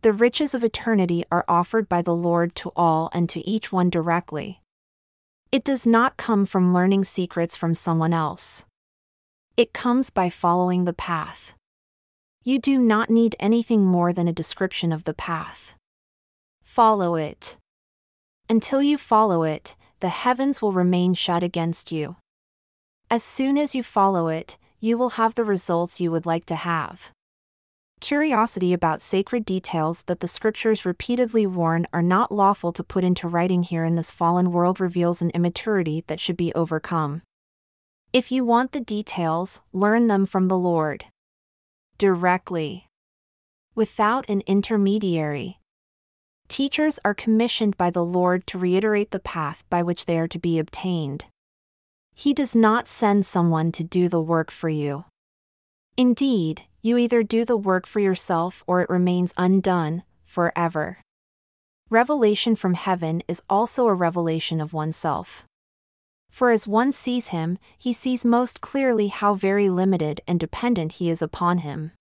The 0.02 0.12
riches 0.14 0.54
of 0.54 0.64
eternity 0.64 1.24
are 1.30 1.44
offered 1.46 1.86
by 1.86 2.00
the 2.00 2.14
Lord 2.14 2.54
to 2.56 2.72
all 2.74 3.10
and 3.12 3.28
to 3.28 3.46
each 3.46 3.70
one 3.70 3.90
directly. 3.90 4.62
It 5.52 5.62
does 5.62 5.86
not 5.86 6.16
come 6.16 6.46
from 6.46 6.72
learning 6.72 7.04
secrets 7.04 7.54
from 7.54 7.74
someone 7.74 8.14
else. 8.14 8.64
It 9.58 9.74
comes 9.74 10.08
by 10.08 10.30
following 10.30 10.84
the 10.84 10.94
path. 10.94 11.52
You 12.44 12.58
do 12.58 12.78
not 12.78 13.10
need 13.10 13.36
anything 13.38 13.84
more 13.84 14.14
than 14.14 14.26
a 14.26 14.32
description 14.32 14.90
of 14.90 15.04
the 15.04 15.12
path. 15.12 15.74
Follow 16.62 17.16
it. 17.16 17.58
Until 18.48 18.82
you 18.82 18.96
follow 18.96 19.42
it, 19.42 19.76
the 20.00 20.08
heavens 20.08 20.62
will 20.62 20.72
remain 20.72 21.12
shut 21.12 21.42
against 21.42 21.92
you. 21.92 22.16
As 23.10 23.22
soon 23.22 23.58
as 23.58 23.74
you 23.74 23.82
follow 23.82 24.28
it, 24.28 24.56
you 24.78 24.96
will 24.96 25.10
have 25.10 25.34
the 25.34 25.44
results 25.44 26.00
you 26.00 26.10
would 26.10 26.24
like 26.24 26.46
to 26.46 26.54
have. 26.54 27.10
Curiosity 28.00 28.72
about 28.72 29.02
sacred 29.02 29.44
details 29.44 30.02
that 30.06 30.20
the 30.20 30.28
scriptures 30.28 30.86
repeatedly 30.86 31.46
warn 31.46 31.86
are 31.92 32.02
not 32.02 32.32
lawful 32.32 32.72
to 32.72 32.82
put 32.82 33.04
into 33.04 33.28
writing 33.28 33.62
here 33.62 33.84
in 33.84 33.94
this 33.94 34.10
fallen 34.10 34.52
world 34.52 34.80
reveals 34.80 35.20
an 35.20 35.30
immaturity 35.30 36.02
that 36.06 36.18
should 36.18 36.36
be 36.36 36.52
overcome. 36.54 37.20
If 38.12 38.32
you 38.32 38.42
want 38.42 38.72
the 38.72 38.80
details, 38.80 39.60
learn 39.72 40.06
them 40.06 40.24
from 40.24 40.48
the 40.48 40.56
Lord. 40.56 41.04
Directly. 41.98 42.86
Without 43.74 44.28
an 44.30 44.42
intermediary. 44.46 45.58
Teachers 46.48 46.98
are 47.04 47.14
commissioned 47.14 47.76
by 47.76 47.90
the 47.90 48.04
Lord 48.04 48.46
to 48.48 48.58
reiterate 48.58 49.10
the 49.10 49.20
path 49.20 49.62
by 49.68 49.82
which 49.82 50.06
they 50.06 50.18
are 50.18 50.26
to 50.28 50.38
be 50.38 50.58
obtained. 50.58 51.26
He 52.14 52.32
does 52.32 52.56
not 52.56 52.88
send 52.88 53.26
someone 53.26 53.70
to 53.72 53.84
do 53.84 54.08
the 54.08 54.20
work 54.20 54.50
for 54.50 54.70
you. 54.70 55.04
Indeed, 55.96 56.62
you 56.82 56.96
either 56.96 57.22
do 57.22 57.44
the 57.44 57.56
work 57.56 57.86
for 57.86 58.00
yourself 58.00 58.64
or 58.66 58.80
it 58.80 58.90
remains 58.90 59.34
undone, 59.36 60.02
forever. 60.24 60.98
Revelation 61.90 62.54
from 62.54 62.74
heaven 62.74 63.22
is 63.26 63.42
also 63.50 63.86
a 63.88 63.94
revelation 63.94 64.60
of 64.60 64.72
oneself. 64.72 65.44
For 66.30 66.50
as 66.50 66.68
one 66.68 66.92
sees 66.92 67.28
him, 67.28 67.58
he 67.76 67.92
sees 67.92 68.24
most 68.24 68.60
clearly 68.60 69.08
how 69.08 69.34
very 69.34 69.68
limited 69.68 70.20
and 70.26 70.38
dependent 70.38 70.92
he 70.92 71.10
is 71.10 71.20
upon 71.20 71.58
him. 71.58 71.92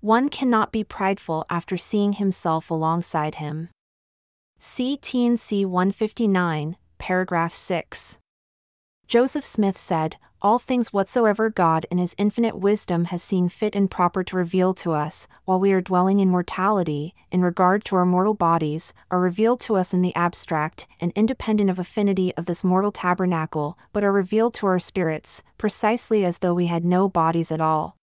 One 0.00 0.28
cannot 0.28 0.72
be 0.72 0.84
prideful 0.84 1.44
after 1.50 1.76
seeing 1.76 2.14
himself 2.14 2.70
alongside 2.70 3.34
him. 3.34 3.68
See 4.58 4.96
T&C 4.96 5.64
159, 5.64 6.76
paragraph 6.98 7.52
6. 7.52 8.16
Joseph 9.08 9.44
Smith 9.44 9.76
said, 9.76 10.16
all 10.42 10.58
things 10.58 10.92
whatsoever 10.92 11.50
God 11.50 11.86
in 11.90 11.98
His 11.98 12.14
infinite 12.16 12.58
wisdom 12.58 13.06
has 13.06 13.22
seen 13.22 13.48
fit 13.48 13.76
and 13.76 13.90
proper 13.90 14.24
to 14.24 14.36
reveal 14.36 14.72
to 14.74 14.92
us, 14.92 15.28
while 15.44 15.60
we 15.60 15.72
are 15.72 15.80
dwelling 15.80 16.20
in 16.20 16.30
mortality, 16.30 17.14
in 17.30 17.42
regard 17.42 17.84
to 17.84 17.96
our 17.96 18.06
mortal 18.06 18.34
bodies, 18.34 18.94
are 19.10 19.20
revealed 19.20 19.60
to 19.60 19.76
us 19.76 19.92
in 19.92 20.02
the 20.02 20.14
abstract 20.16 20.86
and 21.00 21.12
independent 21.14 21.68
of 21.68 21.78
affinity 21.78 22.34
of 22.36 22.46
this 22.46 22.64
mortal 22.64 22.92
tabernacle, 22.92 23.78
but 23.92 24.02
are 24.02 24.12
revealed 24.12 24.54
to 24.54 24.66
our 24.66 24.78
spirits, 24.78 25.42
precisely 25.58 26.24
as 26.24 26.38
though 26.38 26.54
we 26.54 26.66
had 26.66 26.84
no 26.84 27.08
bodies 27.08 27.52
at 27.52 27.60
all. 27.60 27.99